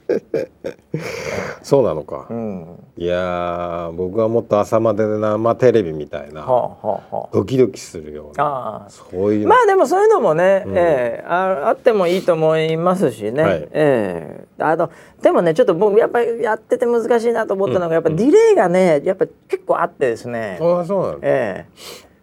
[1.62, 7.28] そうなのか、うん、いやー僕はもっと朝まで生テレビみたいなはあはあはあ。
[7.32, 8.90] ドキドキするようなああ。
[8.90, 9.48] そういうの。
[9.48, 10.78] まあでもそういうのもね、うん。
[10.78, 13.68] ええああってもいいと思いますしね、はい。
[13.72, 14.62] ええ。
[14.62, 14.90] あの
[15.22, 21.66] でもねちょっと僕やっぱりやってて難しいなと思ったのが、やっぱディレイがねやっぱ結構あってですね、ああそうなえ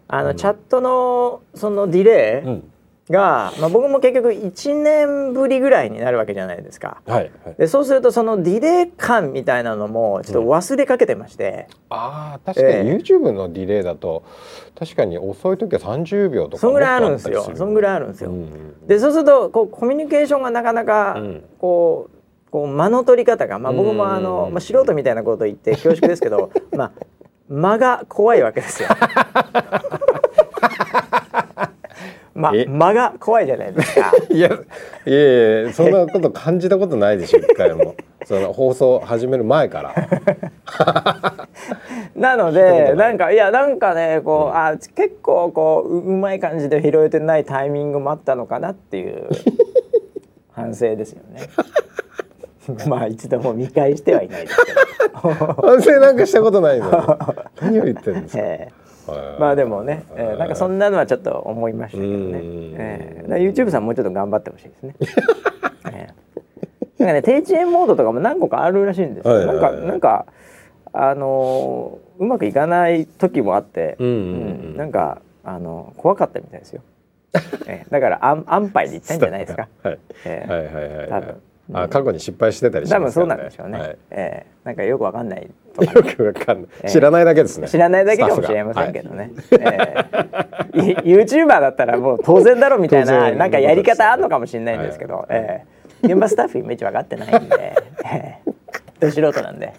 [0.08, 2.70] あの、チャットのそのディレイ、うん
[3.10, 7.02] が、まあ、僕も結局1年ぶりぐらいになるわけじゃないですか。
[7.06, 7.54] はいはい。
[7.58, 12.96] でそうするとそのディレイ感みたいなのもちょっと忘れかけてまして、ああ確かにええ。
[12.96, 14.24] YouTube のディレイだと
[14.78, 17.52] 確かに遅い時は30秒とかそんぐらいあるんですよ。
[17.54, 18.30] そんぐらいあるんですよ。
[18.30, 21.44] うんうんでそうするとこうコミュニケーションがなかなかうん。
[21.58, 22.08] こ
[22.48, 26.92] う,、こう間の取り方が、まあ、僕もあうんの、まあ、素人みたいなこと言って恐縮ですけど、 まあ、
[27.48, 28.88] 間が怖いわけですよ。
[32.34, 32.66] まえ？
[32.66, 34.12] 間が怖いじゃないですか。
[34.30, 34.48] いや
[35.06, 37.94] いやいやそんなこと感じたことないでしょ一回も。
[38.26, 39.94] その放送始める前から。
[42.16, 49.28] なのでなんかいやなんかねこう、あ結構こうううまい感じで拾えてないタイミングもあったのかなっていう
[50.52, 51.42] 反省ですよね。
[52.88, 54.80] まあ一度も見返してはいないですけど。
[55.62, 56.96] 反省なんかしたことないのに。
[57.60, 58.50] 何を言ってるんですか、ええ。
[58.64, 58.72] はい
[59.38, 62.16] まあでもね、えーなんかそんなのはちょっと思いましたけどね。
[62.16, 64.94] うんえー YouTube さんもうちょっと頑張ってほしいですね。
[65.92, 69.34] えーなんかね低遅延モードとかも何個かあるらしいんですよ。
[69.34, 70.26] はいはいはいなんかなんか
[70.92, 74.16] あのーうまくいかない時もあって、うんうんう
[74.74, 76.82] んなんかあの怖かったみたいですよ。
[77.66, 79.68] えーだから安安牌で言ったんじゃないですか。
[79.82, 81.42] はい、えーはいはいはい多分
[81.72, 83.78] あ過去に失敗してたりし多分そうなんでしょうね。
[83.78, 83.96] はい。
[84.10, 86.90] えーなんかよくわかんないよくわかんない、ええ。
[86.90, 87.68] 知らないだけですね。
[87.68, 89.30] 知らないだけかもしれませんけどね。
[89.50, 89.94] え
[90.72, 90.80] え。
[90.80, 95.64] い YouTuber だったらもう当然だろみたいな なんかやり方あんのかもしれないんですけど、え
[96.02, 96.06] え。
[96.06, 97.72] 現場スタッフイメージ分かってないんで、
[98.10, 98.50] ええ。
[99.00, 99.72] ど素人なんで。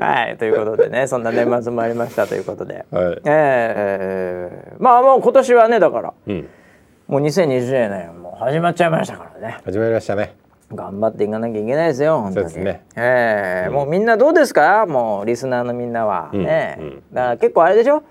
[0.00, 0.36] はい。
[0.38, 3.20] ということでねそんな年末もありましたということで、はい。
[3.26, 4.72] ええ。
[4.78, 6.14] まあもう今年はねだから。
[6.26, 6.48] うん
[7.08, 9.60] もう2020年もう始まっちゃいましたからね。
[9.64, 10.34] 始まりましたね。
[10.74, 12.50] 頑張っていかなきゃいけないですよ本当に。
[12.50, 12.84] そうですね。
[12.96, 13.70] ええ。
[13.70, 14.84] もうみんなどうですか？
[14.84, 17.02] もうリスナーのみんなは、うんね、うん。
[17.14, 18.02] だから結構あれでしょ？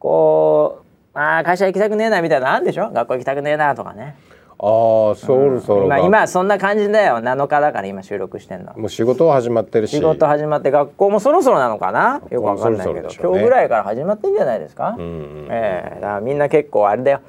[0.00, 0.82] こ
[1.14, 2.90] うあー会社行きたくねえなみたいなのあるんでしょ？
[2.90, 4.16] 学校行きたくねえなとかね。
[4.58, 7.18] ああそろそろがまあ今そんな感じだよ。
[7.18, 8.76] 7日だから今収録してんの。
[8.76, 9.94] もう仕事は始まってるし。
[9.94, 12.20] 仕事始まって学校もそろそろなのかな？
[12.32, 15.06] よくわかんないけど、ね今日ぐらいから始まってんじゃないですか、うんう
[15.44, 15.48] ん。
[15.48, 16.00] ええ。
[16.00, 17.20] だからみんな結構あれだよ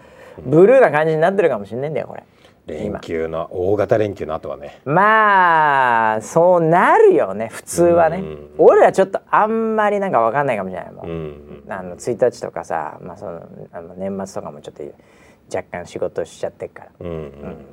[0.45, 2.23] ブルーな感じになってるかもしれないんだよこれ。
[2.67, 4.79] 連休の大型連休の後はね。
[4.86, 8.49] まあそうなるよね普通はね、うん。
[8.57, 11.63] 俺らちょっとあんまりなんかわかんないかもしれないもん、うん。
[11.69, 14.84] あの1日とかさ、まあ、そのあの年末とかもちょっと
[15.53, 16.86] 若干仕事しちゃってっから。
[16.88, 17.65] いうんうん。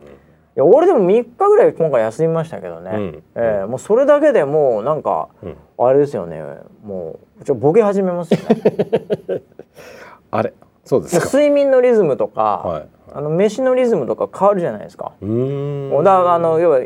[0.59, 5.57] や俺でも3日ぐらい今回休みましたけどね、うんえーもうそれだけでもうなんか、うん。
[5.79, 6.43] あれですよね。
[6.83, 9.43] もうちょボケ始めますよね。
[10.31, 10.53] あれ
[10.89, 11.27] そうですか。
[11.27, 12.89] 睡眠のリズムとか、はい。
[13.13, 16.05] あの飯のリズムとか変わるじゃないですか、うーん。
[16.05, 16.81] だからあの要は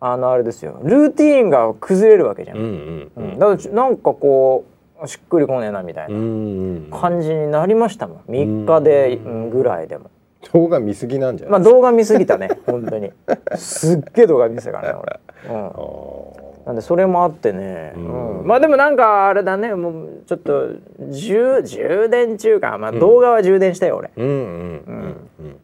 [0.00, 0.78] あのあれですよ。
[0.84, 3.24] ルーティーンが崩れるわけじゃん、うんうんううん。
[3.34, 4.64] んだからちなんかこ
[5.02, 8.18] うしっくりこねえなみたいな感じになりましたもん。
[8.30, 9.50] 3日でうん。
[9.50, 10.10] ぐらいでも。
[10.52, 12.48] 動画見すぎなんじゃないまあ動画見すぎたね。
[12.64, 13.12] 本当に。
[13.56, 14.98] すっげえ動画見てたからね
[15.48, 18.42] 俺、うん なんでそれもあってね、ううん。
[18.42, 19.74] んまあでもなんかあれだね。
[19.74, 20.68] もうちょっと
[21.10, 25.60] 充充電中か、まあ、動画は充電したよ俺、うんうんうんうん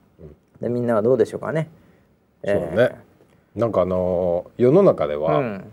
[0.62, 1.68] でみんなはどうでしょうかね。
[2.42, 2.96] そうだね。
[3.54, 5.72] なんかあのー世の中でえーはうん。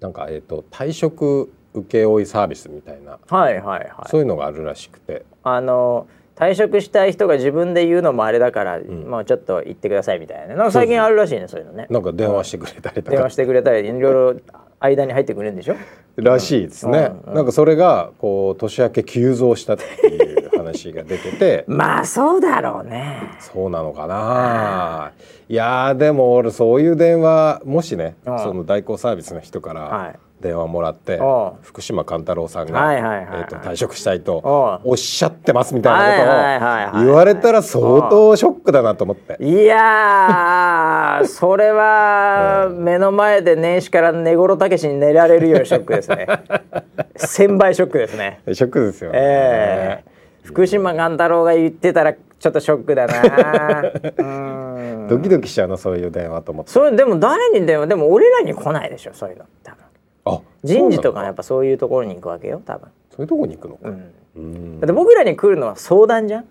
[0.00, 3.20] なんかえっと退職請負サービスみたいな。
[3.28, 3.90] はいはいはい。
[4.08, 5.24] そういうのがあるらしくて。
[5.44, 6.08] あの
[6.38, 8.82] 退職したい人が自分で言うのもあれだから、ん。
[9.08, 11.86] もうちょっと言ってくださいみたいなねなんか最近あるらしいねそういうのね。
[11.90, 13.10] なんか電話してくれたりとか。
[13.16, 14.40] 電話してくれたりいろいろ
[14.80, 15.74] 間に入ってくれるんでしょ？
[16.16, 17.10] らしいですね。
[17.24, 17.34] うんうん。
[17.34, 21.64] なんかそれがこう年明け急増したっていう話が出てて。
[21.68, 23.20] まあそうだろうね。
[23.40, 25.12] そうなのかな。
[25.48, 39.36] いやーでも俺そういう電話もしねうんその代行サービスの人かはらい電話もらってうん福島勘太郎さんがはいはいはい退職したいとうんおっしゃってますみたはいなことを言われたら相当ショックだなと思って。
[39.40, 46.26] いやー それは目の前で年始から寝頃たけしに寝られるようショックですね。
[47.16, 48.40] 千倍ショックですね。
[48.52, 49.18] ショックですよね。
[49.20, 50.10] ええ。
[50.44, 53.82] 福島勘太郎が言ってたらちょっとショックだな。
[54.18, 54.22] う
[55.04, 55.06] ん。
[55.08, 56.70] ドキドキしちゃうのそういう電話と思って。
[56.70, 59.44] それでも誰に電話でも俺らに来ないでしょそういうの。
[59.62, 59.87] 多分あ
[60.64, 63.88] 人事とかやっぱそういうところに行くわけよ多分、そういうとこに行くのか。
[63.88, 64.80] うん、うん。
[64.80, 66.44] だって僕らに来るのは相談じゃん？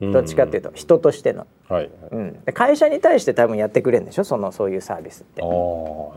[0.00, 1.90] どっちかっていうと人としての、はい。
[2.10, 4.24] うん、で会社に対して多分やってくれるんでしょ？
[4.24, 5.40] そのそういうサービスって。
[5.40, 5.48] ああ、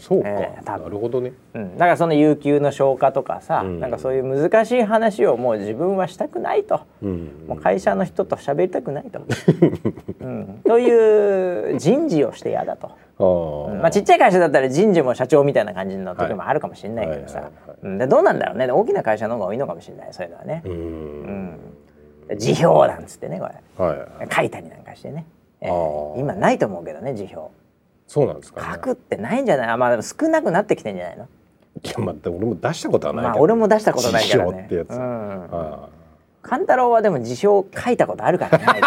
[0.01, 0.29] そうか。
[0.29, 0.83] ええ多分。
[0.83, 1.33] なるほどね。
[1.53, 3.79] うん、だからその有給の消化とかさ、うん。
[3.79, 7.45] なんかそういう難しい話をもう自分はしたくないと、うん。
[7.47, 9.21] もう会社の人と喋りたくないと、
[10.21, 17.49] うん、という人事をして嫌だと、まあ、ちっちゃい会社だったら人事も社長みたいな感じの時もあるかもしれないけどさ。
[17.83, 18.71] でどうなんだろうね。
[18.71, 20.13] 大きな会社の方が多いのかもしれない。
[20.13, 20.61] そういうのはね。
[20.65, 20.69] う。
[20.69, 21.45] うん。
[21.45, 21.59] ん
[22.37, 23.85] 辞表なんつってねこれ。
[23.85, 25.25] はい書いたりなんかしてね、
[25.61, 26.19] えー。
[26.19, 27.51] 今ないと思うけどね辞表。
[28.07, 29.69] そうなんですか、ね、書くってないんじゃない？
[29.69, 31.27] あまあでも少なくなってきてんじゃないの？
[31.83, 34.51] いやまあ俺も出したことはないけど、まあ俺も出したことないからね。
[34.51, 35.47] 辞表ってやつ、うん。
[35.51, 35.89] あ
[36.47, 38.81] 勘太郎はでも辞表書いたことあるからねあい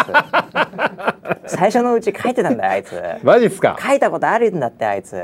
[1.45, 1.55] つ。
[1.55, 2.99] 最初のうち書いてたんだよあいつ。
[2.99, 3.77] あマジっすか？
[3.79, 5.15] 書いたことあるんだってあいつ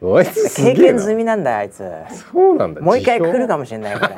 [0.00, 1.82] 経験済みなんだよあいつ。
[2.32, 2.80] そうなんだ。
[2.80, 4.14] もう一回来るかもしれないこれ。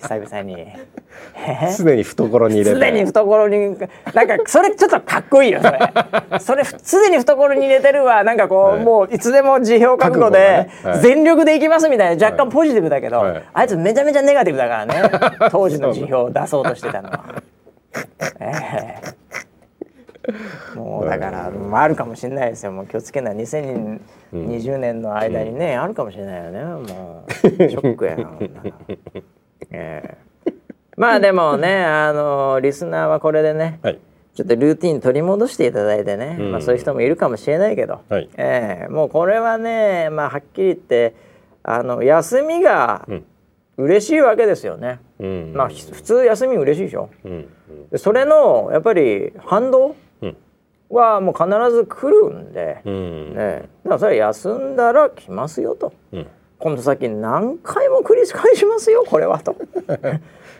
[0.00, 0.54] 久々に。
[1.36, 1.74] え？
[1.76, 2.70] 常に懐に入れて。
[2.74, 3.78] すでに懐に
[4.14, 5.78] なんかそれちょっとかっこいいよそれ。
[6.40, 8.24] それすでに懐に入れてるわ。
[8.24, 8.84] なんかこう、はい。
[8.84, 10.94] もういつでも辞表書くので、覚悟がね。
[10.94, 11.00] はい。
[11.00, 12.24] 全力でいきますみたいな。
[12.24, 13.42] 若干ポジティブだけど、はい。
[13.52, 14.94] あいつめちゃめちゃネガティブだからね。
[15.50, 17.42] 当時の辞表を出そうとしてたのは。
[18.40, 18.52] え
[19.04, 19.18] え
[20.74, 22.72] もうだから、まあ、あるかもしれないですよ。
[22.72, 23.36] もう気をつけない。
[23.36, 26.64] 2020年の間にね、あるかもしれないよね。
[26.64, 28.32] もうショックやな
[29.70, 30.52] ええ。
[30.96, 33.98] まあでもねあのリスナーはこれでねはい。
[34.34, 36.52] ちょっとルーティン取り戻していただいてね、うん。
[36.52, 38.28] まあ、そういう人もいるかもしれないけど、はい。
[38.36, 38.88] ええ。
[38.88, 41.16] もうこれはね、まあ、はっきり言って
[41.64, 43.24] あの休みがうん。
[43.78, 44.98] 嬉しいわけですよね。
[45.20, 45.52] うん。
[45.54, 47.10] まあ、ひ普通休み嬉しいでしょ。
[47.24, 47.48] うん。
[47.96, 49.94] それのやっぱり反動うん
[50.90, 53.34] はもう必ず来るんで、うん。
[53.34, 55.92] ね、だからそれは休んだら来ますよと。
[56.12, 56.26] うん。
[56.58, 59.54] 今度先何回も繰り返しますよこれはと、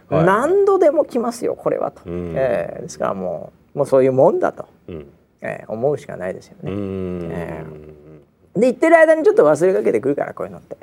[0.09, 0.25] はい。
[0.25, 2.35] 何度でも来ますよこれはと、うん。
[2.37, 2.83] ええ。
[2.83, 5.07] ですからもうもうそういうもんだと、うん。
[5.41, 5.65] ええ。
[5.69, 6.73] 思うしかないですようね。
[6.73, 7.31] ん。
[7.33, 7.65] え
[8.55, 10.77] で言ってる間にちょっと忘れかけてくるからこういうのって、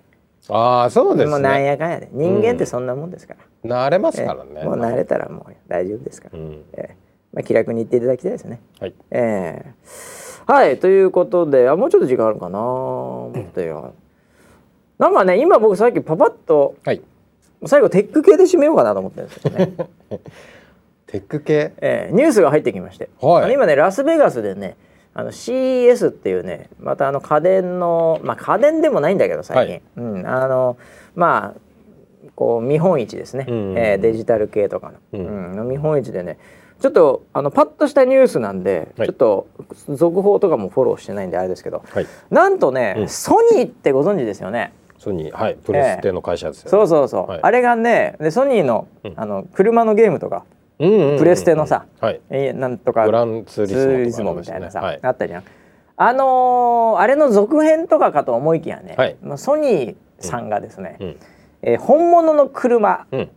[0.50, 2.08] ああそうですもうなんねやかんやで。
[2.12, 3.36] 人間ってそんなもんですか
[3.66, 4.64] ら、慣れますええからね。
[4.64, 6.64] もう慣れたらもう大丈夫ですから、うん。
[6.74, 7.05] ええ
[7.36, 8.62] まあ、気楽に言っていただきたいですね。
[8.80, 8.94] はい。
[9.12, 9.74] ええ。
[10.48, 12.60] はいということであもうちょっと時間あるかな。
[12.60, 13.94] 思ったよ。
[14.98, 17.02] なんかね今僕さっきパパッとはい。
[17.66, 19.74] 最後テック系で締めようかなと思ってるんですよね。
[21.08, 21.74] テック系？
[21.82, 23.44] ええニュースが入ってきまして、はい。
[23.44, 24.78] あの今ねラスベガスでね
[25.14, 30.16] あの CES っていうねまたあの家電のまあ家電でもないんだけど最近、はい。
[30.16, 30.78] うん、あの
[31.16, 35.56] まあこう見本市ですね、うんええデジタル系とかの,、ううん。
[35.56, 36.38] の見本市でね
[36.86, 39.08] ちょっとあのパッとしたニュースなんで、はい。
[39.08, 39.48] ちょっと
[39.96, 41.84] 続報とかもフォローしてないんであれですけど。
[41.92, 42.06] はい。
[42.30, 43.10] なんとね、うん。
[43.10, 44.72] ソニーってご存知ですよね。
[45.00, 45.36] ソニー。
[45.36, 45.56] はい。
[45.56, 46.70] プレステの会社ですよね。
[46.70, 47.40] そうそうそう、はい。
[47.42, 49.14] あれがねでソニーの,、うん。
[49.16, 50.46] あの車のゲームとか。
[50.78, 51.88] うんうんうんうんプレステのさ。
[52.00, 52.22] はい。
[52.30, 53.04] えーなんとか。
[53.08, 55.00] グランツーリスモとかツーリスモみたいなさ、はい。
[55.02, 55.44] あったじゃん。
[55.98, 59.16] あのーあれの続編とかかと思いきやね、はい。
[59.24, 61.18] まあソニーさんがですね、うん。
[61.64, 63.30] えー本物の車うん。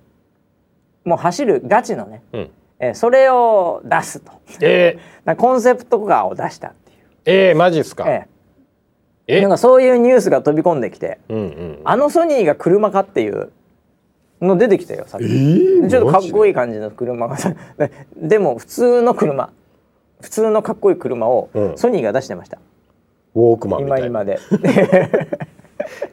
[1.04, 2.50] もう走るガチのね、うん
[2.80, 4.32] えーそれを出すと。
[4.60, 5.00] えー。
[5.26, 8.04] なコンセプトカーを出したっていう、えーマジっすか？
[8.08, 8.26] え
[9.26, 9.38] え？
[9.38, 13.50] ーなんかそういうニュースが飛び込んできてうんうんあのソニーが車かっていう
[14.40, 15.88] の出てきたよさっき、ー？
[15.90, 17.36] ちょっとかっこいいマ感じの車が。
[17.36, 19.50] さで でも普通の車
[20.20, 21.78] 普通のかっこいい車をうん。
[21.78, 22.58] ソニーが出してました、
[23.34, 24.06] ウォークマンみたいな。
[24.06, 24.38] 今今で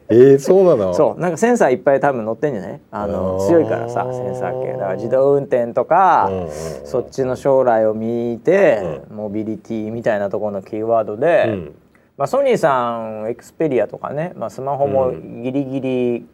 [0.08, 0.94] えーそうなの？
[0.94, 1.20] そう。
[1.20, 2.80] なんかセンサーいっぱい多分乗ってんじゃない？
[2.90, 4.94] あの強いからさセンサー系だから。
[4.96, 6.50] 自動運転とか、うんうんうん。
[6.84, 11.74] そっちの将来を見て、モビリティみたいなところのキーワードで、うん。
[12.16, 16.26] まあ、ソニーさんエクスペリアとかね、まあ、スマホもギリギリ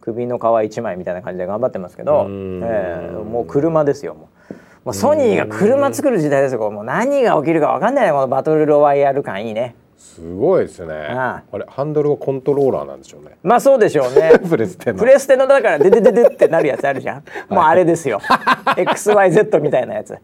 [0.00, 2.60] 首の皮一枚みたいな感じで頑張ってますけど、うん。
[2.64, 4.54] えーもう車ですよもう。
[4.84, 9.74] もうソニーが車作る時代ですよもう何が起きるか分かんないねこのバトルロワイヤル感いいね
[10.18, 10.94] すごいですね。
[10.94, 13.38] ああれハンドルはコントローラーなんでしょうね。
[13.44, 14.32] まあそうでしょうね。
[14.50, 14.98] プレステの。
[14.98, 18.18] プレステのだからデデデデってなるやつあるじゃん、 もうあれですよ。
[18.76, 20.18] XYZ みたいなやつ。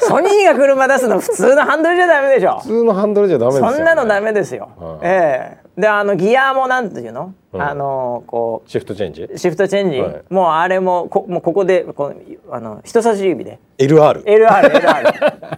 [0.00, 2.58] ソニーが車出すの普通のハンドルじゃダメでしょ。
[2.60, 4.98] 普通のハンドルじゃダメですよ、ね、そんなのダメですよ、うん。
[5.02, 5.80] ええ。
[5.80, 7.62] であのギアもなんていうの、うん。
[7.62, 9.24] あのこシフトチェンジ？
[9.24, 10.22] うシフトチェンジ、はい。
[10.30, 12.16] もうあれもこもうここでこう
[12.50, 13.58] あの人差し指で。
[13.76, 15.56] LR LR LR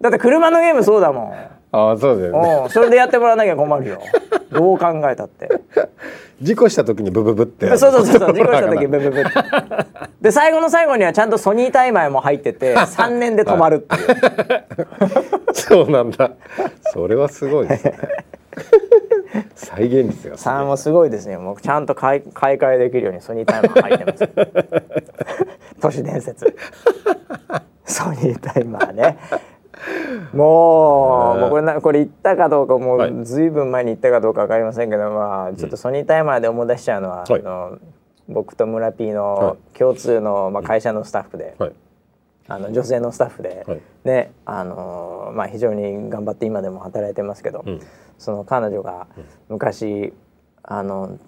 [0.00, 2.62] だって車のゲームそうだもんああそうですよね。
[2.64, 2.70] うん。
[2.70, 4.02] それでやってもらわなきゃ困るよ。
[4.50, 5.48] どう考えたって。
[6.42, 9.30] 事故した時にブブブってそうそうそうそう事故した時ブブブブって。
[10.20, 14.06] で最後の最後にはちゃんとソニータイマーも入ってて3年で止まるっていう、
[15.54, 16.32] そうなんだ。
[16.92, 17.98] それはすごいですね。
[19.54, 20.54] 再現率がすごい。
[20.54, 21.36] 3もすごいですね。
[21.36, 24.28] もうちゃんと買い買い替えできるようにソニータイマー入ってます。
[25.80, 26.56] 都市伝説。
[27.84, 29.18] ソニータイマーね
[30.32, 33.50] もうもうこれなこれ言ったかどうかもはいうずい。
[33.50, 37.40] ぶん前に言ったかどうか分かりませんけど、まあちょっとソニータイマーで思い出しちゃうのは、はい。
[37.40, 37.78] あの
[38.28, 41.72] 僕と村 P はの共通の、まあ、会社のスタッフで、はい。
[42.48, 43.80] あの女性のスタッフで、はい。
[44.04, 47.80] ねあのまあ、非常に頑張って今でも働いてますけど、うん。
[48.18, 49.06] その彼女が
[49.48, 50.12] 昔
[50.62, 51.18] あの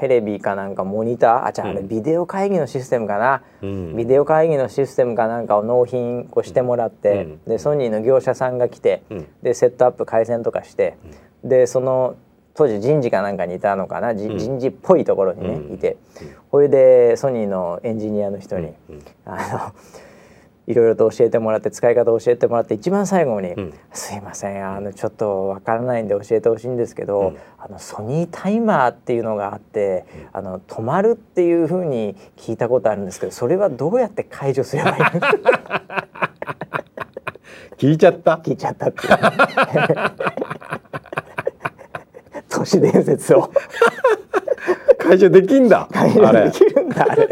[0.00, 1.46] テレビかなんかモニター？
[1.46, 3.96] あじゃああれうんビデオ会議のシステムかな、うん。
[3.96, 7.44] ビデオ会議のシステムかなんかを納品をしてもらって、うん。
[7.44, 9.26] でソニーの業者さんが来て、うん。
[9.42, 10.96] でセットアップ回線とかして、
[11.42, 12.16] でその
[12.54, 15.74] 当時人事かなんかにいたのかな、人事っぽいところにね、うん。
[15.74, 15.96] いて。
[16.50, 19.02] それでソニーのエンジニアの人に、うん。
[19.24, 19.72] あの
[20.66, 23.72] いろいろと教えてもらって使い方を教えてもらって一番最後に「ん。
[23.92, 27.36] すいませんあのちょっとわからないんで教えてほしいんですけど、うん。
[27.58, 35.04] あのソニータイマーっていうのがあって、あの止まるっていうふうに聞いたことあるんですけどそれはどうやって解除すればいいの?
[37.78, 38.36] 」聞いちゃった？
[38.36, 39.18] 聞いちゃったっていう。
[42.48, 43.50] 都市伝説を。
[44.98, 47.28] 解除できんだ解除できるんだあれ。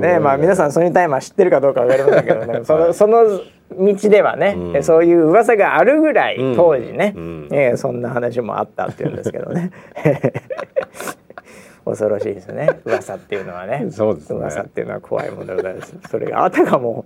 [0.00, 0.18] ね。
[0.18, 2.60] まあ皆さんソニータイマー知ってるかどうかわかりませんけどね。
[2.66, 3.40] そのその
[3.72, 4.82] 道ではね、うん。
[4.82, 6.56] そういう噂があるぐらいうん。
[6.56, 7.48] 当時ね、うん。
[7.52, 9.70] えーそんな話もあったっていうんですけどね。
[11.84, 12.68] 恐ろしいですね。
[12.84, 13.86] 噂っていうのはね。
[13.90, 14.38] そうですね。
[14.38, 15.94] 噂っていうのは怖いものでございます。
[16.10, 17.04] それがあたかも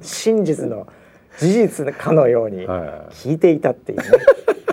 [0.00, 0.86] 真実の
[1.38, 4.04] 事実かのようには聞いていたっていうね、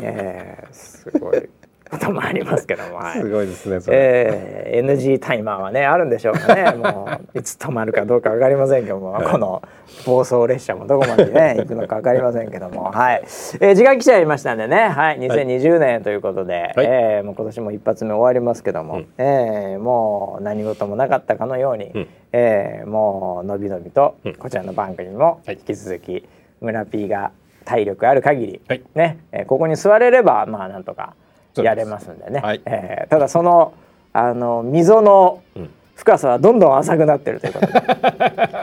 [0.01, 1.49] えーすごい
[1.91, 3.19] こともありますけども、はい。
[3.21, 6.71] すごいですねそれ、えー NG タイマーはねあるんでしょうかね。
[6.79, 9.27] もういつ止まるかどうかわかりませんけども、はい。
[9.27, 9.61] この
[10.05, 13.21] 暴走列車もどこまでね 行くのかわかりませんけどもはい、
[13.59, 14.87] えー時間来ちゃいましたんでね。
[14.87, 16.85] はい2020年ということで、はい。
[16.89, 19.07] えーもう今年も一発目終わりますけども、うん。
[19.17, 22.07] えーもう何事もなかったかのように、うん。
[22.31, 24.35] えーもうのびのびとうん。
[24.35, 25.55] こちらの番組もはい。
[25.55, 26.27] 引き続き
[26.61, 27.31] 村 P が
[27.65, 28.81] 体力ある限り、はい。
[28.95, 31.13] ね、えーここに座れればまあなんとか
[31.57, 32.39] やれますんでね。
[32.39, 32.61] はい。
[32.65, 33.73] えーただその
[34.13, 35.69] あの溝のうん。
[35.95, 37.73] 深さはどんどん浅くなってるということで、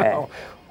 [0.03, 0.17] え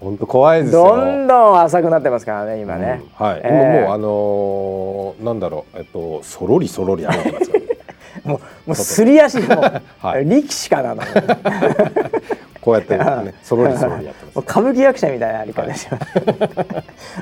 [0.02, 0.84] 本当怖いーですよ。
[0.84, 3.02] どんどん浅くなってますからね今ね。
[3.20, 3.26] うん。
[3.26, 3.84] はい、えー。
[3.86, 5.78] 今もうあのーなんだろう。
[5.78, 7.62] えっとそろりそろり歩いてますよ
[8.26, 9.56] もうもうすり足も、
[10.02, 10.26] はい。
[10.26, 11.02] 力士かなの。
[12.68, 16.06] こうやってねそろりそろりやってます もう歌舞伎役者みたいな歩き方します。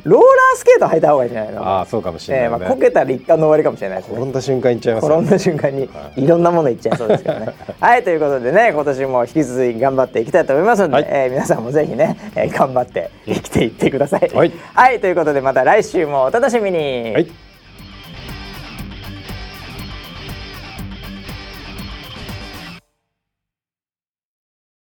[0.04, 1.62] ローラースケート履いた方がいいんじゃないの？
[1.64, 4.16] ああそうかもしれないね、えーまあこけたら一貫の終わりかもしれないですね。
[4.18, 7.48] 転んだ瞬間いっちゃいますよ転んだ瞬間にはいろんなものいっちゃいそうですけどね。
[7.80, 14.32] はいということでね今年も引き続き頑張っていきたいと思いますので、はいえー皆さんもぜひね、えー頑張って生きていってください。
[14.34, 17.12] はいはいということでまた来週もお楽しみに。
[17.14, 17.28] はい